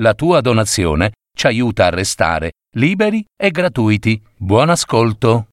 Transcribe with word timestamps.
La 0.00 0.14
tua 0.14 0.40
donazione 0.40 1.10
ci 1.36 1.48
aiuta 1.48 1.86
a 1.86 1.90
restare 1.90 2.52
liberi 2.76 3.24
e 3.36 3.50
gratuiti. 3.50 4.22
Buon 4.36 4.70
ascolto. 4.70 5.48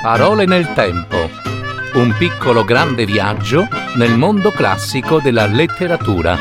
Parole 0.00 0.44
nel 0.44 0.72
tempo. 0.74 1.28
Un 1.94 2.14
piccolo 2.16 2.62
grande 2.62 3.04
viaggio 3.04 3.66
nel 3.96 4.16
mondo 4.16 4.52
classico 4.52 5.20
della 5.20 5.46
letteratura. 5.46 6.36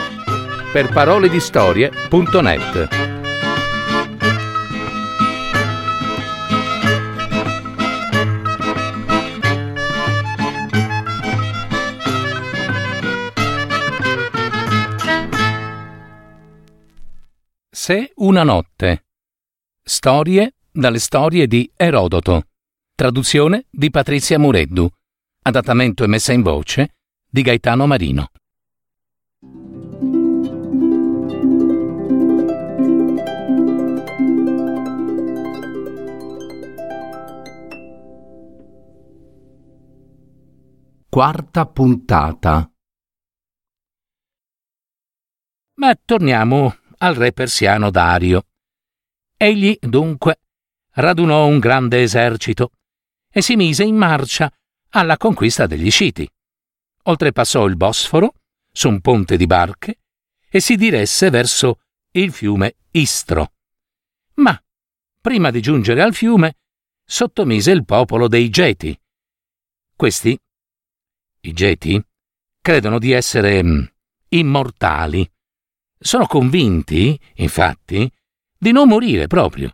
Per 0.72 0.90
paroledistorie.net. 0.90 3.11
Se 17.84 18.12
una 18.18 18.44
notte. 18.44 19.08
Storie 19.82 20.54
dalle 20.72 21.00
storie 21.00 21.48
di 21.48 21.68
Erodoto. 21.76 22.44
Traduzione 22.94 23.66
di 23.72 23.90
Patrizia 23.90 24.38
Mureddu. 24.38 24.88
Adattamento 25.42 26.04
e 26.04 26.08
messa 26.08 26.32
in 26.32 26.44
voce 26.44 26.98
di 27.28 27.42
Gaetano 27.42 27.88
Marino. 27.88 28.30
Quarta 41.10 41.66
puntata. 41.66 42.72
Ma 45.78 45.96
torniamo 45.96 46.76
al 47.02 47.16
re 47.16 47.32
persiano 47.32 47.90
Dario. 47.90 48.46
Egli, 49.36 49.78
dunque, 49.80 50.40
radunò 50.94 51.48
un 51.48 51.60
grande 51.60 52.02
esercito 52.02 52.72
e 53.32 53.42
si 53.42 53.56
mise 53.56 53.84
in 53.84 53.96
marcia 53.96 54.52
alla 54.90 55.18
conquista 55.18 55.66
degli 55.66 55.90
Sciti. 55.90 56.30
Oltrepassò 57.04 57.66
il 57.66 57.76
Bosforo 57.76 58.36
su 58.72 58.88
un 58.88 59.02
ponte 59.02 59.36
di 59.36 59.48
barche 59.48 60.00
e 60.50 60.60
si 60.60 60.76
diresse 60.76 61.30
verso 61.30 61.80
il 62.12 62.32
fiume 62.32 62.76
Istro. 62.92 63.54
Ma, 64.36 64.62
prima 65.20 65.50
di 65.50 65.62
giungere 65.62 66.02
al 66.02 66.14
fiume, 66.14 66.58
sottomise 67.04 67.72
il 67.72 67.84
popolo 67.86 68.28
dei 68.28 68.50
Geti. 68.50 68.98
Questi, 69.96 70.38
i 71.42 71.54
Geti, 71.54 72.04
credono 72.62 73.00
di 73.00 73.12
essere 73.12 73.64
mm, 73.64 73.84
immortali. 74.30 75.30
Sono 76.04 76.26
convinti, 76.26 77.18
infatti, 77.36 78.12
di 78.58 78.72
non 78.72 78.88
morire 78.88 79.28
proprio. 79.28 79.72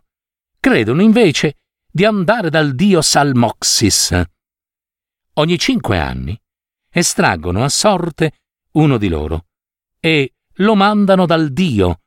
Credono 0.60 1.00
invece 1.00 1.56
di 1.90 2.04
andare 2.04 2.50
dal 2.50 2.74
dio 2.74 3.00
Salmoxis. 3.00 4.22
Ogni 5.34 5.58
cinque 5.58 5.98
anni 5.98 6.38
estraggono 6.90 7.64
a 7.64 7.70
sorte 7.70 8.40
uno 8.72 8.98
di 8.98 9.08
loro 9.08 9.46
e 9.98 10.34
lo 10.56 10.74
mandano 10.74 11.24
dal 11.24 11.50
dio 11.50 12.00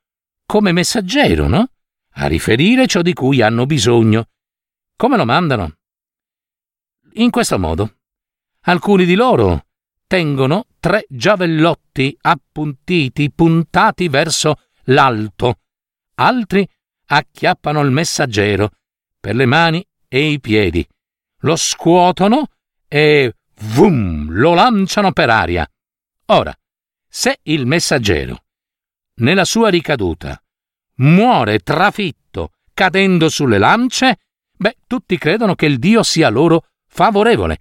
come 0.45 0.72
messaggero, 0.72 1.47
no? 1.47 1.72
A 2.16 2.28
riferire 2.28 2.85
ciò 2.85 3.02
di 3.02 3.13
cui 3.13 3.41
hanno 3.41 3.66
bisogno. 3.66 4.28
Come 4.97 5.17
lo 5.17 5.25
mandano? 5.25 5.78
In 7.13 7.31
questo 7.31 7.58
modo. 7.58 7.95
Alcuni 8.66 9.06
di 9.06 9.16
loro 9.16 9.66
tengono 10.12 10.66
tre 10.81 11.06
giavellotti 11.08 12.17
appuntiti 12.20 13.31
puntati 13.31 14.09
verso 14.09 14.56
l'alto. 14.88 15.59
Altri 16.16 16.68
acchiappano 17.06 17.80
il 17.80 17.91
messaggero 17.91 18.72
per 19.22 19.35
le 19.35 19.46
mani 19.46 19.81
e 20.09 20.31
i 20.31 20.41
piedi, 20.41 20.85
lo 21.44 21.56
scuotono 21.56 22.47
e 22.90 23.35
vum 23.62 24.31
lo 24.31 24.53
lanciano 24.53 25.13
per 25.13 25.30
aria. 25.30 25.66
Ora, 26.25 26.53
se 27.08 27.40
il 27.44 27.66
messaggero, 27.66 28.44
nella 29.22 29.46
sua 29.46 29.69
ricaduta, 29.69 30.38
muore 30.96 31.59
trafitto 31.59 32.52
cadendo 32.74 33.30
sulle 33.30 33.58
lance, 33.58 34.18
beh, 34.58 34.75
tutti 34.88 35.18
credono 35.18 35.56
che 35.56 35.68
il 35.68 35.80
Dio 35.80 36.03
sia 36.03 36.28
loro 36.28 36.66
favorevole. 36.85 37.59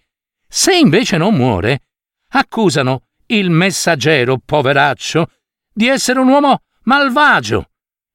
Se 0.48 0.74
invece 0.74 1.16
non 1.16 1.36
muore, 1.36 1.82
accusano 2.30 3.06
il 3.26 3.50
messaggero, 3.50 4.38
poveraccio, 4.44 5.30
di 5.72 5.88
essere 5.88 6.18
un 6.18 6.28
uomo 6.28 6.62
malvagio. 6.82 7.70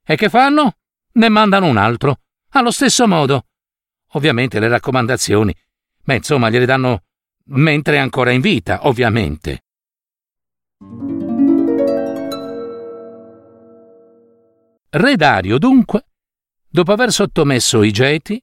E 0.06 0.16
che 0.16 0.30
fanno? 0.30 0.78
Ne 1.14 1.30
mandano 1.30 1.68
un 1.68 1.78
altro, 1.78 2.20
allo 2.50 2.72
stesso 2.72 3.08
modo. 3.08 3.46
Ovviamente 4.12 4.60
le 4.60 4.68
raccomandazioni, 4.68 5.56
beh, 6.04 6.16
insomma, 6.16 6.50
gliele 6.50 6.66
danno 6.66 7.04
mentre 7.48 7.96
è 7.96 8.00
ancora 8.00 8.32
in 8.32 8.42
vita, 8.42 8.88
ovviamente. 8.88 9.64
Re 14.90 15.16
Dario, 15.16 15.58
dunque, 15.58 16.06
dopo 16.68 16.92
aver 16.92 17.12
sottomesso 17.12 17.84
i 17.84 17.92
Geti, 17.92 18.42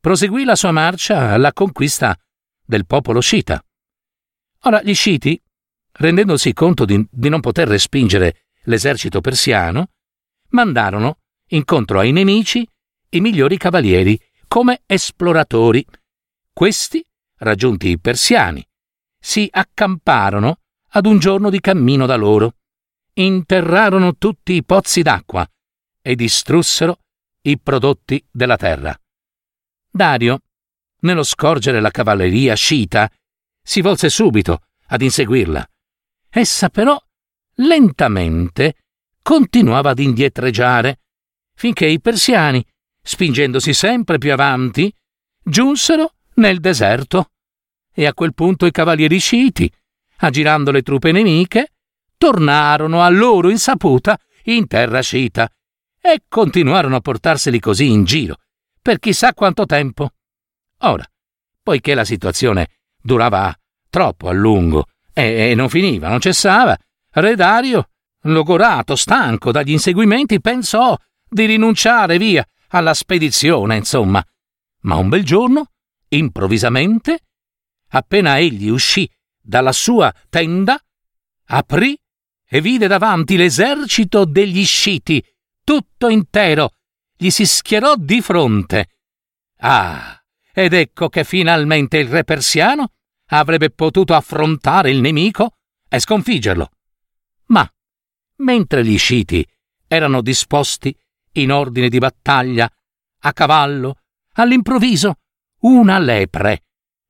proseguì 0.00 0.44
la 0.44 0.56
sua 0.56 0.70
marcia 0.70 1.30
alla 1.32 1.52
conquista 1.52 2.16
del 2.64 2.86
popolo 2.86 3.20
scita. 3.20 3.64
Ora 4.64 4.80
gli 4.82 4.94
sciti, 4.94 5.40
rendendosi 5.92 6.52
conto 6.52 6.84
di, 6.84 7.04
di 7.10 7.28
non 7.28 7.40
poter 7.40 7.66
respingere 7.66 8.46
l'esercito 8.64 9.20
persiano, 9.20 9.88
mandarono 10.50 11.18
incontro 11.48 11.98
ai 11.98 12.12
nemici 12.12 12.66
i 13.10 13.20
migliori 13.20 13.56
cavalieri 13.56 14.18
come 14.46 14.82
esploratori. 14.86 15.84
Questi, 16.52 17.04
raggiunti 17.38 17.88
i 17.88 17.98
persiani, 17.98 18.64
si 19.18 19.48
accamparono 19.50 20.60
ad 20.90 21.06
un 21.06 21.18
giorno 21.18 21.50
di 21.50 21.60
cammino 21.60 22.06
da 22.06 22.16
loro, 22.16 22.56
interrarono 23.14 24.16
tutti 24.16 24.52
i 24.52 24.64
pozzi 24.64 25.02
d'acqua 25.02 25.48
e 26.00 26.14
distrussero 26.14 26.98
i 27.42 27.58
prodotti 27.58 28.24
della 28.30 28.56
terra. 28.56 28.96
Dario, 29.90 30.40
nello 31.00 31.24
scorgere 31.24 31.80
la 31.80 31.90
cavalleria 31.90 32.54
scita, 32.54 33.10
si 33.62 33.80
volse 33.80 34.08
subito 34.08 34.62
ad 34.86 35.02
inseguirla. 35.02 35.66
Essa 36.28 36.68
però, 36.68 36.98
lentamente, 37.56 38.76
continuava 39.22 39.90
ad 39.90 39.98
indietreggiare, 39.98 41.00
finché 41.54 41.86
i 41.86 42.00
persiani, 42.00 42.64
spingendosi 43.02 43.72
sempre 43.72 44.18
più 44.18 44.32
avanti, 44.32 44.92
giunsero 45.42 46.14
nel 46.34 46.60
deserto. 46.60 47.30
E 47.92 48.06
a 48.06 48.14
quel 48.14 48.34
punto 48.34 48.66
i 48.66 48.70
cavalieri 48.70 49.18
sciiti, 49.18 49.70
aggirando 50.18 50.70
le 50.70 50.82
truppe 50.82 51.12
nemiche, 51.12 51.72
tornarono 52.16 53.02
a 53.02 53.08
loro 53.08 53.50
insaputa 53.50 54.18
in 54.44 54.66
terra 54.66 55.00
scita 55.00 55.50
e 56.00 56.22
continuarono 56.28 56.96
a 56.96 57.00
portarseli 57.00 57.60
così 57.60 57.90
in 57.90 58.04
giro 58.04 58.38
per 58.80 58.98
chissà 58.98 59.32
quanto 59.34 59.64
tempo. 59.64 60.10
Ora, 60.80 61.04
poiché 61.62 61.94
la 61.94 62.04
situazione 62.04 62.68
durava 63.02 63.54
troppo 63.90 64.28
a 64.28 64.32
lungo 64.32 64.86
e, 65.12 65.50
e 65.50 65.54
non 65.54 65.68
finiva, 65.68 66.08
non 66.08 66.20
cessava, 66.20 66.76
Re 67.10 67.34
Dario, 67.34 67.90
logorato, 68.22 68.96
stanco 68.96 69.50
dagli 69.50 69.72
inseguimenti, 69.72 70.40
pensò 70.40 70.96
di 71.28 71.44
rinunciare 71.44 72.16
via 72.16 72.46
alla 72.68 72.94
spedizione, 72.94 73.76
insomma. 73.76 74.24
Ma 74.82 74.96
un 74.96 75.08
bel 75.08 75.24
giorno, 75.24 75.66
improvvisamente, 76.08 77.20
appena 77.88 78.38
egli 78.38 78.68
uscì 78.68 79.08
dalla 79.40 79.72
sua 79.72 80.12
tenda, 80.30 80.80
aprì 81.46 81.98
e 82.48 82.60
vide 82.60 82.86
davanti 82.86 83.36
l'esercito 83.36 84.24
degli 84.24 84.64
sciti, 84.64 85.22
tutto 85.64 86.08
intero, 86.08 86.70
gli 87.16 87.30
si 87.30 87.46
schierò 87.46 87.94
di 87.96 88.20
fronte. 88.20 88.88
Ah, 89.58 90.21
ed 90.52 90.72
ecco 90.72 91.08
che 91.08 91.24
finalmente 91.24 91.98
il 91.98 92.08
re 92.08 92.24
persiano 92.24 92.92
avrebbe 93.28 93.70
potuto 93.70 94.14
affrontare 94.14 94.90
il 94.90 95.00
nemico 95.00 95.56
e 95.88 95.98
sconfiggerlo. 95.98 96.70
Ma, 97.46 97.70
mentre 98.36 98.84
gli 98.84 98.98
sciti 98.98 99.46
erano 99.86 100.20
disposti 100.20 100.96
in 101.32 101.50
ordine 101.50 101.88
di 101.88 101.98
battaglia, 101.98 102.70
a 103.24 103.32
cavallo, 103.32 104.00
all'improvviso, 104.34 105.16
una 105.60 105.98
lepre, 105.98 106.64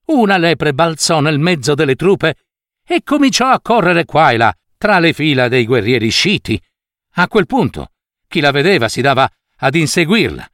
una 0.06 0.37
lepre 0.37 0.75
balzò 0.75 1.21
nel 1.21 1.39
mezzo 1.39 1.75
delle 1.75 1.97
truppe 1.97 2.37
e 2.85 3.03
cominciò 3.03 3.49
a 3.49 3.61
correre 3.61 4.05
qua 4.05 4.31
e 4.31 4.37
là 4.37 4.56
tra 4.77 4.99
le 4.99 5.12
fila 5.12 5.49
dei 5.49 5.65
guerrieri 5.65 6.11
sciti. 6.11 6.61
A 7.15 7.29
quel 7.29 7.47
punto, 7.47 7.93
chi 8.27 8.41
la 8.41 8.50
vedeva 8.50 8.89
si 8.89 9.00
dava 9.00 9.31
ad 9.59 9.75
inseguirla 9.75 10.49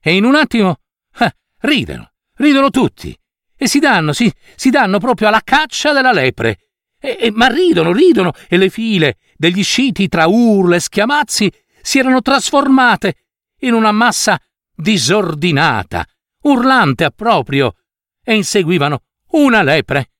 e 0.00 0.14
in 0.14 0.24
un 0.24 0.34
attimo 0.34 0.78
eh, 1.18 1.36
ridono, 1.60 2.12
ridono 2.36 2.70
tutti 2.70 3.16
e 3.56 3.68
si 3.68 3.78
danno, 3.78 4.12
si, 4.12 4.32
si 4.56 4.70
danno 4.70 4.98
proprio 4.98 5.28
alla 5.28 5.42
caccia 5.42 5.92
della 5.92 6.12
lepre 6.12 6.58
E, 6.98 7.16
e, 7.20 7.30
ma 7.30 7.48
ridono, 7.48 7.92
ridono, 7.92 8.32
e 8.48 8.56
le 8.56 8.70
file 8.70 9.18
degli 9.36 9.62
sciti 9.62 10.08
tra 10.08 10.26
urla 10.26 10.76
e 10.76 10.80
schiamazzi 10.80 11.52
si 11.82 11.98
erano 11.98 12.22
trasformate 12.22 13.16
in 13.60 13.74
una 13.74 13.92
massa 13.92 14.40
disordinata, 14.74 16.06
urlante 16.44 17.04
a 17.04 17.10
proprio, 17.10 17.74
e 18.22 18.34
inseguivano 18.34 19.02
una 19.32 19.62
lepre. 19.62 20.12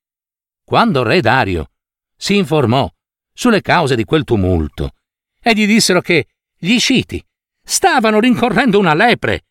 Quando 0.63 1.03
re 1.03 1.21
Dario 1.21 1.71
si 2.17 2.37
informò 2.37 2.91
sulle 3.33 3.63
cause 3.63 3.97
di 3.97 4.05
quel 4.05 4.25
tumulto 4.25 4.93
e 5.41 5.55
gli 5.55 5.67
dissero 5.67 6.01
che 6.01 6.27
gli 6.57 6.79
sciti 6.79 7.23
stavano 7.63 8.21
rincorrendo 8.21 8.79
una 8.79 8.95
lepre. 8.95 9.47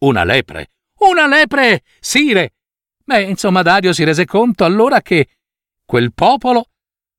Una 0.00 0.24
lepre? 0.24 0.70
Una 0.98 1.26
lepre, 1.26 1.82
sire! 2.00 2.54
Beh, 3.04 3.22
insomma, 3.22 3.62
Dario 3.62 3.92
si 3.92 4.04
rese 4.04 4.24
conto 4.26 4.64
allora 4.64 5.00
che 5.00 5.28
quel 5.84 6.12
popolo 6.12 6.70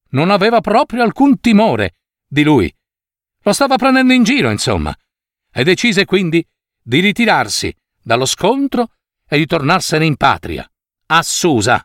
non 0.10 0.30
aveva 0.30 0.62
proprio 0.62 1.04
alcun 1.04 1.40
timore 1.40 1.96
di 2.28 2.44
lui. 2.44 2.74
Lo 3.44 3.54
stava 3.54 3.78
prendendo 3.78 4.14
in 4.14 4.24
giro, 4.24 4.52
insomma, 4.52 4.96
e 5.52 5.64
decise 5.64 6.06
quindi 6.06 6.46
di 6.82 7.00
ritirarsi 7.00 7.74
dallo 8.02 8.26
scontro 8.26 8.92
e 9.28 9.38
di 9.38 9.46
tornarsene 9.46 10.06
in 10.06 10.18
patria, 10.18 10.70
a 11.08 11.22
Susa. 11.24 11.84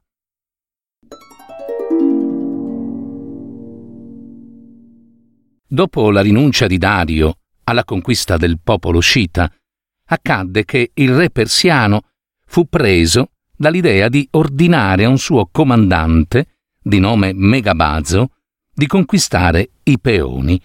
Dopo 5.66 6.10
la 6.10 6.20
rinuncia 6.20 6.66
di 6.66 6.78
Dario 6.78 7.38
alla 7.64 7.84
conquista 7.84 8.36
del 8.36 8.60
popolo 8.62 9.00
scita, 9.00 9.50
accadde 10.06 10.64
che 10.64 10.90
il 10.94 11.14
re 11.14 11.30
persiano 11.30 12.02
fu 12.46 12.68
preso 12.68 13.30
dall'idea 13.56 14.08
di 14.08 14.26
ordinare 14.32 15.04
a 15.04 15.08
un 15.08 15.18
suo 15.18 15.48
comandante, 15.50 16.58
di 16.80 16.98
nome 16.98 17.32
Megabazo, 17.32 18.32
di 18.72 18.86
conquistare 18.86 19.70
i 19.84 19.98
peoni 19.98 20.60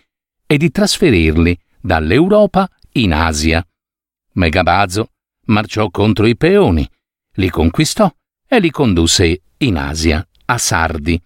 e 0.45 0.57
di 0.57 0.71
trasferirli 0.71 1.57
dall'Europa 1.79 2.67
in 2.93 3.13
Asia. 3.13 3.65
Megabazo 4.33 5.11
marciò 5.45 5.89
contro 5.89 6.25
i 6.25 6.35
peoni, 6.35 6.87
li 7.33 7.49
conquistò 7.49 8.11
e 8.47 8.59
li 8.59 8.71
condusse 8.71 9.41
in 9.57 9.77
Asia, 9.77 10.27
a 10.45 10.57
Sardi. 10.57 11.21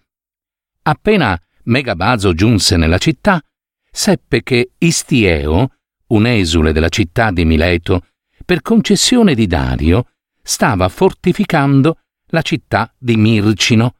Appena 0.82 1.40
Megabazo 1.64 2.34
giunse 2.34 2.76
nella 2.76 2.98
città, 2.98 3.42
seppe 3.90 4.42
che 4.42 4.72
Istieo, 4.76 5.68
un 6.08 6.26
esule 6.26 6.72
della 6.72 6.88
città 6.88 7.30
di 7.30 7.44
Mileto, 7.44 8.06
per 8.44 8.60
concessione 8.60 9.34
di 9.34 9.46
Dario, 9.46 10.08
stava 10.42 10.88
fortificando 10.88 11.98
la 12.26 12.42
città 12.42 12.92
di 12.98 13.16
Mircino, 13.16 13.96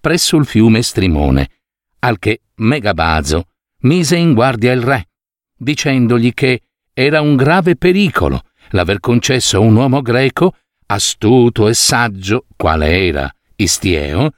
presso 0.00 0.36
il 0.36 0.46
fiume 0.46 0.82
Strimone, 0.82 1.50
al 2.00 2.18
che 2.18 2.42
Megabazo 2.56 3.48
mise 3.80 4.16
in 4.16 4.34
guardia 4.34 4.72
il 4.72 4.82
re, 4.82 5.08
dicendogli 5.56 6.32
che 6.34 6.62
era 6.92 7.20
un 7.20 7.36
grave 7.36 7.76
pericolo 7.76 8.42
l'aver 8.70 9.00
concesso 9.00 9.56
a 9.56 9.60
un 9.60 9.74
uomo 9.76 10.02
greco, 10.02 10.56
astuto 10.86 11.68
e 11.68 11.74
saggio, 11.74 12.46
quale 12.56 13.06
era 13.06 13.32
Istieo, 13.56 14.30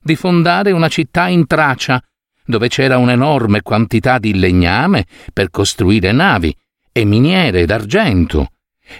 di 0.00 0.16
fondare 0.16 0.72
una 0.72 0.88
città 0.88 1.28
in 1.28 1.46
Tracia, 1.46 2.02
dove 2.44 2.68
c'era 2.68 2.98
un'enorme 2.98 3.62
quantità 3.62 4.18
di 4.18 4.34
legname 4.34 5.06
per 5.32 5.50
costruire 5.50 6.12
navi 6.12 6.54
e 6.96 7.04
miniere 7.04 7.66
d'argento, 7.66 8.50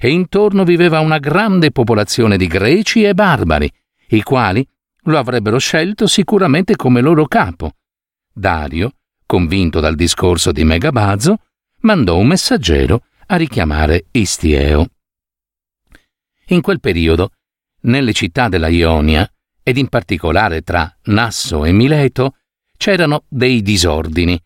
e 0.01 0.11
intorno 0.11 0.65
viveva 0.65 0.99
una 0.99 1.19
grande 1.19 1.71
popolazione 1.71 2.37
di 2.37 2.49
greci 2.49 3.05
e 3.05 3.15
barbari, 3.15 3.71
i 4.09 4.23
quali 4.23 4.67
lo 5.03 5.17
avrebbero 5.17 5.59
scelto 5.59 6.09
sicuramente 6.09 6.75
come 6.75 7.01
loro 7.01 7.27
capo. 7.27 7.77
Dario, 8.33 8.95
convinto 9.25 9.79
dal 9.79 9.95
discorso 9.95 10.51
di 10.51 10.65
Megabazo, 10.65 11.37
mandò 11.83 12.17
un 12.19 12.27
messaggero 12.27 13.05
a 13.27 13.37
richiamare 13.37 14.07
Istieo. 14.11 14.89
In 16.49 16.63
quel 16.63 16.81
periodo, 16.81 17.31
nelle 17.83 18.13
città 18.13 18.49
della 18.49 18.69
Ionia, 18.69 19.31
ed 19.63 19.77
in 19.77 19.89
particolare 19.89 20.63
tra 20.63 20.93
Nasso 21.05 21.65
e 21.65 21.71
Mileto, 21.71 22.39
c'erano 22.77 23.25
dei 23.29 23.63
disordini. 23.63 24.37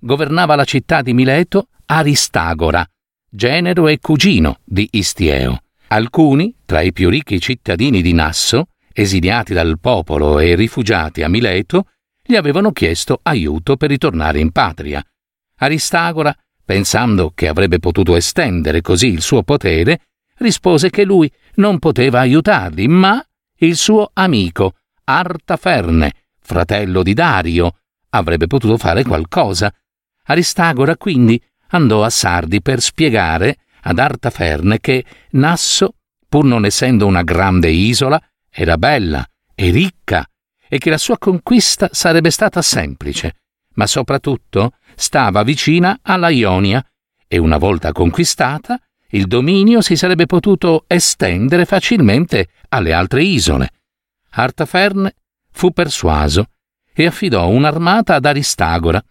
Governava 0.00 0.54
la 0.54 0.64
città 0.64 1.02
di 1.02 1.12
Mileto 1.12 1.70
Aristagora, 1.86 2.88
genero 3.28 3.88
e 3.88 3.98
cugino 3.98 4.60
di 4.64 4.86
Istieo. 4.92 5.62
Alcuni, 5.88 6.54
tra 6.64 6.82
i 6.82 6.92
più 6.92 7.08
ricchi 7.08 7.40
cittadini 7.40 8.00
di 8.00 8.12
Nasso, 8.12 8.68
esiliati 8.92 9.54
dal 9.54 9.80
popolo 9.80 10.38
e 10.38 10.54
rifugiati 10.54 11.22
a 11.24 11.28
Mileto, 11.28 11.88
gli 12.22 12.36
avevano 12.36 12.70
chiesto 12.70 13.18
aiuto 13.22 13.76
per 13.76 13.88
ritornare 13.88 14.38
in 14.38 14.52
patria. 14.52 15.04
Aristagora, 15.56 16.32
pensando 16.64 17.32
che 17.34 17.48
avrebbe 17.48 17.80
potuto 17.80 18.14
estendere 18.14 18.82
così 18.82 19.08
il 19.08 19.22
suo 19.22 19.42
potere, 19.42 20.02
rispose 20.36 20.90
che 20.90 21.02
lui 21.02 21.28
non 21.54 21.80
poteva 21.80 22.20
aiutarli, 22.20 22.86
ma 22.86 23.20
il 23.56 23.74
suo 23.74 24.10
amico, 24.12 24.74
Artaferne, 25.02 26.12
fratello 26.38 27.02
di 27.02 27.14
Dario, 27.14 27.78
avrebbe 28.10 28.46
potuto 28.46 28.78
fare 28.78 29.02
qualcosa. 29.02 29.72
Aristagora 30.30 30.96
quindi 30.96 31.40
andò 31.68 32.04
a 32.04 32.10
Sardi 32.10 32.62
per 32.62 32.80
spiegare 32.80 33.58
ad 33.82 33.98
Artaferne 33.98 34.80
che 34.80 35.04
Nasso, 35.30 35.94
pur 36.28 36.44
non 36.44 36.64
essendo 36.64 37.06
una 37.06 37.22
grande 37.22 37.70
isola, 37.70 38.20
era 38.50 38.76
bella 38.76 39.26
e 39.54 39.70
ricca 39.70 40.26
e 40.68 40.78
che 40.78 40.90
la 40.90 40.98
sua 40.98 41.18
conquista 41.18 41.88
sarebbe 41.92 42.30
stata 42.30 42.60
semplice, 42.60 43.36
ma 43.74 43.86
soprattutto 43.86 44.72
stava 44.94 45.42
vicina 45.42 46.00
alla 46.02 46.28
Ionia 46.28 46.84
e 47.26 47.38
una 47.38 47.56
volta 47.56 47.92
conquistata 47.92 48.78
il 49.12 49.26
dominio 49.26 49.80
si 49.80 49.96
sarebbe 49.96 50.26
potuto 50.26 50.84
estendere 50.86 51.64
facilmente 51.64 52.48
alle 52.68 52.92
altre 52.92 53.22
isole. 53.22 53.70
Artaferne 54.30 55.14
fu 55.50 55.70
persuaso 55.70 56.50
e 56.92 57.06
affidò 57.06 57.48
un'armata 57.48 58.16
ad 58.16 58.26
Aristagora. 58.26 59.02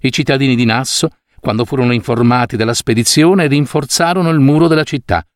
I 0.00 0.12
cittadini 0.12 0.54
di 0.54 0.64
Nasso 0.64 1.10
quando 1.40 1.64
furono 1.64 1.92
informati 1.92 2.56
della 2.56 2.74
spedizione, 2.74 3.48
rinforzarono 3.48 4.28
il 4.28 4.38
muro 4.38 4.68
della 4.68 4.84
città. 4.84 5.26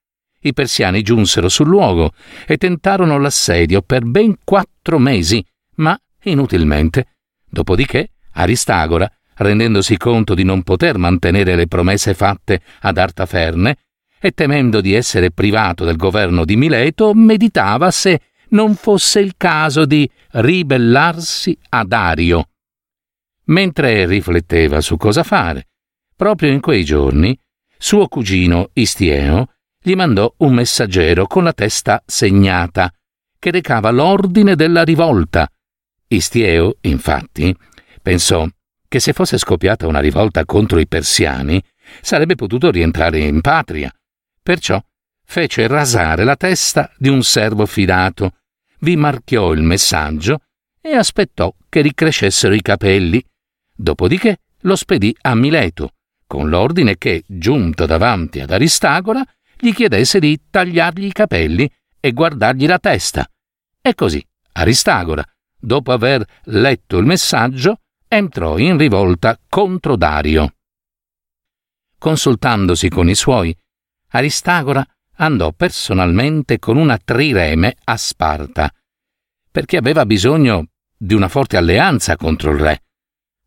I 0.40 0.52
persiani 0.52 1.00
giunsero 1.00 1.48
sul 1.48 1.66
luogo 1.66 2.12
e 2.46 2.58
tentarono 2.58 3.18
l'assedio 3.18 3.80
per 3.80 4.04
ben 4.04 4.36
quattro 4.44 4.98
mesi, 4.98 5.44
ma 5.76 5.98
inutilmente. 6.24 7.06
Dopodiché 7.48 8.10
Aristagora, 8.32 9.10
rendendosi 9.36 9.96
conto 9.96 10.34
di 10.34 10.44
non 10.44 10.62
poter 10.62 10.98
mantenere 10.98 11.56
le 11.56 11.66
promesse 11.66 12.12
fatte 12.12 12.60
ad 12.80 12.98
Artaferne 12.98 13.78
e 14.20 14.32
temendo 14.32 14.80
di 14.80 14.92
essere 14.92 15.30
privato 15.30 15.84
del 15.84 15.96
governo 15.96 16.44
di 16.44 16.56
Mileto, 16.56 17.14
meditava 17.14 17.90
se 17.90 18.20
non 18.50 18.74
fosse 18.74 19.20
il 19.20 19.34
caso 19.36 19.86
di 19.86 20.08
ribellarsi 20.32 21.56
a 21.70 21.84
Dario. 21.84 22.48
Mentre 23.46 24.06
rifletteva 24.06 24.80
su 24.80 24.96
cosa 24.96 25.22
fare, 25.22 25.68
Proprio 26.16 26.50
in 26.50 26.60
quei 26.60 26.84
giorni, 26.84 27.36
suo 27.76 28.06
cugino 28.06 28.70
Istieo 28.74 29.48
gli 29.82 29.94
mandò 29.94 30.32
un 30.38 30.54
messaggero 30.54 31.26
con 31.26 31.42
la 31.42 31.52
testa 31.52 32.02
segnata, 32.06 32.92
che 33.38 33.50
recava 33.50 33.90
l'ordine 33.90 34.54
della 34.54 34.84
rivolta. 34.84 35.50
Istieo, 36.06 36.76
infatti, 36.82 37.54
pensò 38.00 38.46
che 38.86 39.00
se 39.00 39.12
fosse 39.12 39.38
scoppiata 39.38 39.88
una 39.88 39.98
rivolta 39.98 40.44
contro 40.44 40.78
i 40.78 40.86
persiani, 40.86 41.62
sarebbe 42.00 42.36
potuto 42.36 42.70
rientrare 42.70 43.18
in 43.18 43.40
patria. 43.40 43.92
Perciò 44.40 44.80
fece 45.26 45.66
rasare 45.66 46.22
la 46.22 46.36
testa 46.36 46.92
di 46.96 47.08
un 47.08 47.24
servo 47.24 47.66
fidato, 47.66 48.36
vi 48.80 48.96
marchiò 48.96 49.52
il 49.52 49.62
messaggio 49.62 50.42
e 50.80 50.94
aspettò 50.94 51.52
che 51.68 51.80
ricrescessero 51.80 52.54
i 52.54 52.62
capelli. 52.62 53.22
Dopodiché 53.74 54.38
lo 54.60 54.76
spedì 54.76 55.14
a 55.22 55.34
Mileto, 55.34 55.90
con 56.26 56.48
l'ordine 56.48 56.96
che, 56.96 57.24
giunto 57.26 57.86
davanti 57.86 58.40
ad 58.40 58.50
Aristagora, 58.50 59.22
gli 59.56 59.72
chiedesse 59.72 60.18
di 60.20 60.40
tagliargli 60.48 61.06
i 61.06 61.12
capelli 61.12 61.70
e 62.00 62.12
guardargli 62.12 62.66
la 62.66 62.78
testa. 62.78 63.28
E 63.80 63.94
così 63.94 64.24
Aristagora, 64.52 65.24
dopo 65.58 65.92
aver 65.92 66.24
letto 66.44 66.98
il 66.98 67.06
messaggio, 67.06 67.80
entrò 68.06 68.58
in 68.58 68.78
rivolta 68.78 69.38
contro 69.48 69.96
Dario. 69.96 70.54
Consultandosi 71.98 72.88
con 72.88 73.08
i 73.08 73.14
suoi, 73.14 73.56
Aristagora 74.10 74.86
andò 75.16 75.52
personalmente 75.52 76.58
con 76.58 76.76
una 76.76 76.98
trireme 76.98 77.76
a 77.84 77.96
Sparta, 77.96 78.72
perché 79.50 79.76
aveva 79.76 80.06
bisogno 80.06 80.68
di 80.96 81.14
una 81.14 81.28
forte 81.28 81.56
alleanza 81.56 82.16
contro 82.16 82.52
il 82.52 82.58
re. 82.58 82.82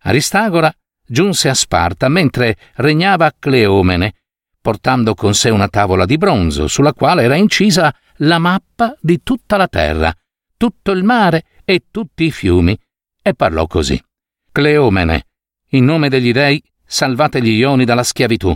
Aristagora 0.07 0.73
giunse 1.05 1.49
a 1.49 1.53
Sparta 1.53 2.07
mentre 2.07 2.55
regnava 2.75 3.33
Cleomene, 3.37 4.15
portando 4.61 5.13
con 5.13 5.33
sé 5.33 5.49
una 5.49 5.67
tavola 5.67 6.05
di 6.05 6.17
bronzo 6.17 6.67
sulla 6.67 6.93
quale 6.93 7.23
era 7.23 7.35
incisa 7.35 7.93
la 8.19 8.39
mappa 8.39 8.95
di 9.01 9.21
tutta 9.21 9.57
la 9.57 9.67
terra, 9.67 10.13
tutto 10.55 10.91
il 10.91 11.03
mare 11.03 11.43
e 11.65 11.87
tutti 11.91 12.23
i 12.23 12.31
fiumi, 12.31 12.77
e 13.21 13.33
parlò 13.33 13.67
così. 13.67 14.01
Cleomene, 14.49 15.25
in 15.71 15.83
nome 15.83 16.07
degli 16.07 16.31
dei, 16.31 16.63
salvate 16.85 17.41
gli 17.41 17.49
Ioni 17.49 17.83
dalla 17.83 18.03
schiavitù. 18.03 18.55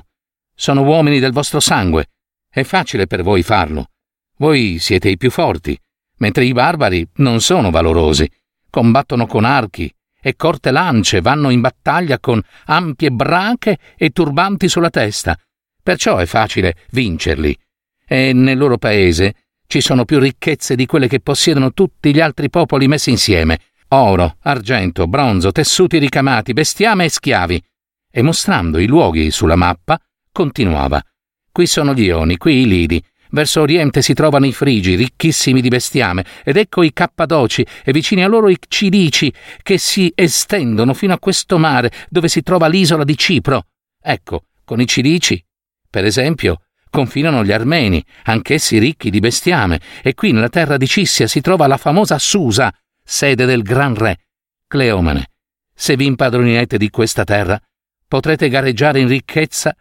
Sono 0.56 0.84
uomini 0.84 1.20
del 1.20 1.34
vostro 1.34 1.60
sangue. 1.60 2.12
È 2.50 2.64
facile 2.64 3.08
per 3.08 3.24
voi 3.24 3.44
farlo. 3.44 3.88
Voi 4.38 4.78
siete 4.80 5.10
i 5.10 5.18
più 5.18 5.30
forti, 5.30 5.78
mentre 6.20 6.46
i 6.46 6.54
barbari 6.54 7.06
non 7.16 7.42
sono 7.42 7.72
valorosi. 7.72 8.30
Combattono 8.70 9.28
con 9.28 9.44
archi 9.44 9.94
e 10.22 10.36
corte 10.36 10.72
lance, 10.72 11.20
vanno 11.22 11.50
in 11.50 11.62
battaglia 11.62 12.20
con 12.20 12.42
ampie 12.66 13.12
brache 13.12 13.78
e 13.98 14.12
turbanti 14.12 14.70
sulla 14.70 14.90
testa. 14.90 15.38
Perciò 15.82 16.18
è 16.18 16.26
facile 16.26 16.76
vincerli. 16.92 17.58
E 18.06 18.34
nel 18.34 18.58
loro 18.58 18.78
paese 18.78 19.36
ci 19.66 19.82
sono 19.82 20.06
più 20.06 20.20
ricchezze 20.20 20.76
di 20.76 20.86
quelle 20.86 21.08
che 21.08 21.22
possiedono 21.22 21.74
tutti 21.74 22.14
gli 22.14 22.20
altri 22.20 22.50
popoli 22.50 22.88
messi 22.88 23.10
insieme. 23.10 23.60
Oro, 23.90 24.38
argento, 24.42 25.08
bronzo, 25.08 25.52
tessuti 25.52 25.98
ricamati, 25.98 26.54
bestiame 26.54 27.06
e 27.06 27.10
schiavi. 27.10 27.64
E 28.12 28.22
mostrando 28.22 28.78
i 28.78 28.88
luoghi 28.88 29.32
sulla 29.32 29.56
mappa, 29.56 30.00
continuava. 30.32 31.02
Qui 31.52 31.66
sono 31.66 31.94
gli 31.94 32.04
Ioni, 32.04 32.38
qui 32.38 32.62
i 32.62 32.68
Lidi. 32.68 33.04
Verso 33.32 33.62
oriente 33.62 34.02
si 34.02 34.14
trovano 34.14 34.46
i 34.46 34.52
Frigi, 34.52 34.96
ricchissimi 34.96 35.62
di 35.62 35.70
bestiame, 35.70 36.26
ed 36.44 36.58
ecco 36.58 36.84
i 36.84 36.92
Cappadoci 36.94 37.66
e 37.84 37.92
vicini 37.92 38.24
a 38.24 38.28
loro 38.28 38.50
i 38.50 38.58
Cilici, 38.68 39.34
che 39.64 39.78
si 39.78 40.12
estendono 40.14 40.94
fino 40.94 41.14
a 41.14 41.20
questo 41.20 41.58
mare, 41.58 41.92
dove 42.10 42.28
si 42.28 42.42
trova 42.42 42.68
l'isola 42.68 43.04
di 43.04 43.18
Cipro. 43.18 43.68
Ecco, 44.02 44.46
con 44.66 44.82
i 44.82 44.88
Cilici, 44.88 45.44
per 45.90 46.04
esempio, 46.04 46.62
confinano 46.90 47.44
gli 47.44 47.54
Armeni, 47.54 48.04
anch'essi 48.24 48.78
ricchi 48.78 49.10
di 49.10 49.20
bestiame, 49.20 49.80
e 50.02 50.14
qui 50.14 50.34
nella 50.34 50.50
terra 50.50 50.76
di 50.76 50.88
Cissia 50.88 51.26
si 51.26 51.40
trova 51.40 51.68
la 51.68 51.78
famosa 51.78 52.20
Susa, 52.20 52.74
sede 53.02 53.46
del 53.46 53.64
gran 53.64 53.96
re, 53.96 54.20
Cleomene. 54.68 55.30
Se 55.74 55.96
vi 55.96 56.06
impadronirete 56.06 56.78
di 56.78 56.90
questa 56.90 57.24
terra, 57.24 57.60
potrete 58.08 58.50
gareggiare 58.50 59.00
in 59.00 59.08
ricchezza 59.08 59.74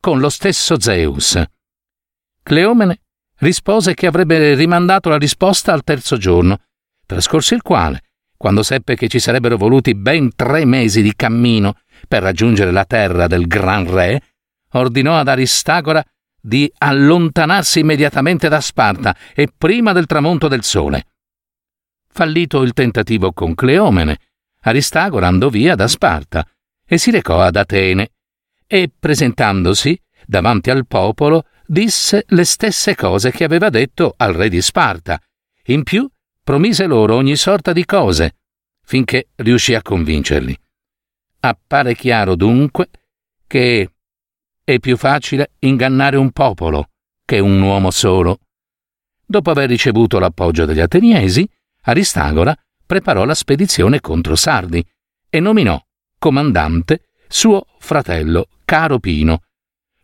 con 0.00 0.20
lo 0.20 0.28
stesso 0.28 0.80
Zeus. 0.80 1.40
Cleomene 2.42 3.00
rispose 3.38 3.94
che 3.94 4.06
avrebbe 4.06 4.54
rimandato 4.54 5.08
la 5.08 5.18
risposta 5.18 5.72
al 5.72 5.84
terzo 5.84 6.16
giorno, 6.16 6.58
trascorso 7.06 7.54
il 7.54 7.62
quale, 7.62 8.02
quando 8.36 8.62
seppe 8.62 8.96
che 8.96 9.08
ci 9.08 9.18
sarebbero 9.18 9.56
voluti 9.56 9.94
ben 9.94 10.34
tre 10.34 10.64
mesi 10.64 11.02
di 11.02 11.14
cammino 11.14 11.76
per 12.08 12.22
raggiungere 12.22 12.72
la 12.72 12.84
terra 12.84 13.26
del 13.26 13.46
gran 13.46 13.88
re, 13.88 14.20
ordinò 14.72 15.18
ad 15.18 15.28
Aristagora 15.28 16.04
di 16.40 16.70
allontanarsi 16.78 17.80
immediatamente 17.80 18.48
da 18.48 18.60
Sparta 18.60 19.16
e 19.32 19.48
prima 19.56 19.92
del 19.92 20.06
tramonto 20.06 20.48
del 20.48 20.64
sole. 20.64 21.06
Fallito 22.08 22.62
il 22.62 22.72
tentativo 22.72 23.32
con 23.32 23.54
Cleomene, 23.54 24.18
Aristagora 24.62 25.28
andò 25.28 25.48
via 25.48 25.74
da 25.76 25.86
Sparta 25.86 26.46
e 26.84 26.98
si 26.98 27.10
recò 27.10 27.40
ad 27.40 27.56
Atene 27.56 28.10
e, 28.66 28.90
presentandosi 28.98 29.98
davanti 30.26 30.70
al 30.70 30.86
popolo, 30.86 31.46
disse 31.72 32.26
le 32.28 32.44
stesse 32.44 32.94
cose 32.94 33.30
che 33.30 33.44
aveva 33.44 33.70
detto 33.70 34.12
al 34.18 34.34
re 34.34 34.50
di 34.50 34.60
Sparta. 34.60 35.18
In 35.68 35.84
più, 35.84 36.06
promise 36.44 36.84
loro 36.84 37.14
ogni 37.14 37.34
sorta 37.34 37.72
di 37.72 37.86
cose, 37.86 38.36
finché 38.84 39.28
riuscì 39.36 39.72
a 39.74 39.80
convincerli. 39.80 40.54
Appare 41.40 41.94
chiaro 41.94 42.36
dunque 42.36 42.90
che 43.46 43.90
è 44.62 44.78
più 44.80 44.98
facile 44.98 45.52
ingannare 45.60 46.18
un 46.18 46.30
popolo 46.30 46.90
che 47.24 47.38
un 47.38 47.58
uomo 47.62 47.90
solo. 47.90 48.40
Dopo 49.24 49.50
aver 49.50 49.70
ricevuto 49.70 50.18
l'appoggio 50.18 50.66
degli 50.66 50.80
ateniesi, 50.80 51.48
Aristagora 51.84 52.54
preparò 52.84 53.24
la 53.24 53.34
spedizione 53.34 54.00
contro 54.00 54.36
Sardi 54.36 54.84
e 55.30 55.40
nominò 55.40 55.82
comandante 56.18 57.08
suo 57.28 57.64
fratello 57.78 58.48
Caro 58.66 58.98
Pino. 58.98 59.40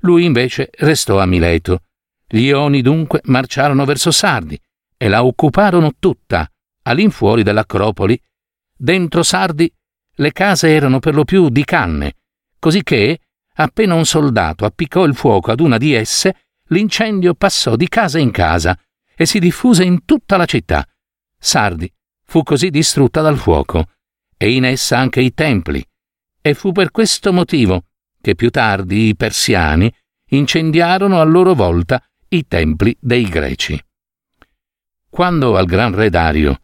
Lui 0.00 0.24
invece 0.24 0.70
restò 0.78 1.18
a 1.18 1.26
Mileto. 1.26 1.82
Gli 2.26 2.42
Ioni 2.42 2.82
dunque 2.82 3.20
marciarono 3.24 3.84
verso 3.84 4.10
Sardi 4.10 4.60
e 4.96 5.08
la 5.08 5.24
occuparono 5.24 5.94
tutta, 5.98 6.50
all'infuori 6.82 7.42
dell'Acropoli. 7.42 8.20
Dentro 8.76 9.22
Sardi 9.22 9.72
le 10.16 10.32
case 10.32 10.68
erano 10.68 10.98
per 10.98 11.14
lo 11.14 11.24
più 11.24 11.48
di 11.48 11.64
canne, 11.64 12.16
così 12.58 12.82
che, 12.82 13.20
appena 13.54 13.94
un 13.94 14.04
soldato 14.04 14.64
appiccò 14.64 15.04
il 15.04 15.14
fuoco 15.14 15.50
ad 15.50 15.60
una 15.60 15.78
di 15.78 15.94
esse, 15.94 16.42
l'incendio 16.68 17.34
passò 17.34 17.76
di 17.76 17.88
casa 17.88 18.18
in 18.18 18.30
casa 18.30 18.78
e 19.16 19.26
si 19.26 19.38
diffuse 19.38 19.84
in 19.84 20.04
tutta 20.04 20.36
la 20.36 20.44
città. 20.44 20.86
Sardi 21.38 21.92
fu 22.24 22.42
così 22.42 22.70
distrutta 22.70 23.20
dal 23.20 23.38
fuoco, 23.38 23.86
e 24.36 24.52
in 24.52 24.64
essa 24.64 24.98
anche 24.98 25.20
i 25.20 25.32
templi, 25.32 25.84
e 26.40 26.54
fu 26.54 26.72
per 26.72 26.90
questo 26.90 27.32
motivo 27.32 27.84
che 28.20 28.34
più 28.34 28.50
tardi 28.50 29.08
i 29.08 29.16
persiani 29.16 29.92
incendiarono 30.30 31.20
a 31.20 31.24
loro 31.24 31.54
volta 31.54 32.02
i 32.28 32.46
templi 32.46 32.96
dei 33.00 33.24
greci. 33.24 33.82
Quando 35.08 35.56
al 35.56 35.66
gran 35.66 35.94
re 35.94 36.10
Dario 36.10 36.60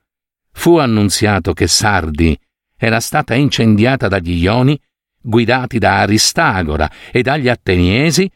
fu 0.53 0.77
annunziato 0.77 1.53
che 1.53 1.67
Sardi 1.67 2.39
era 2.77 3.01
stata 3.01 3.35
incendiata 3.35 4.09
dagli 4.09 4.43
Ioni, 4.43 4.79
guidati 5.21 5.79
da 5.79 6.01
Aristagora 6.01 6.91
e 7.11 7.23
dagli 7.23 7.49
Ateniesi, 7.49 8.31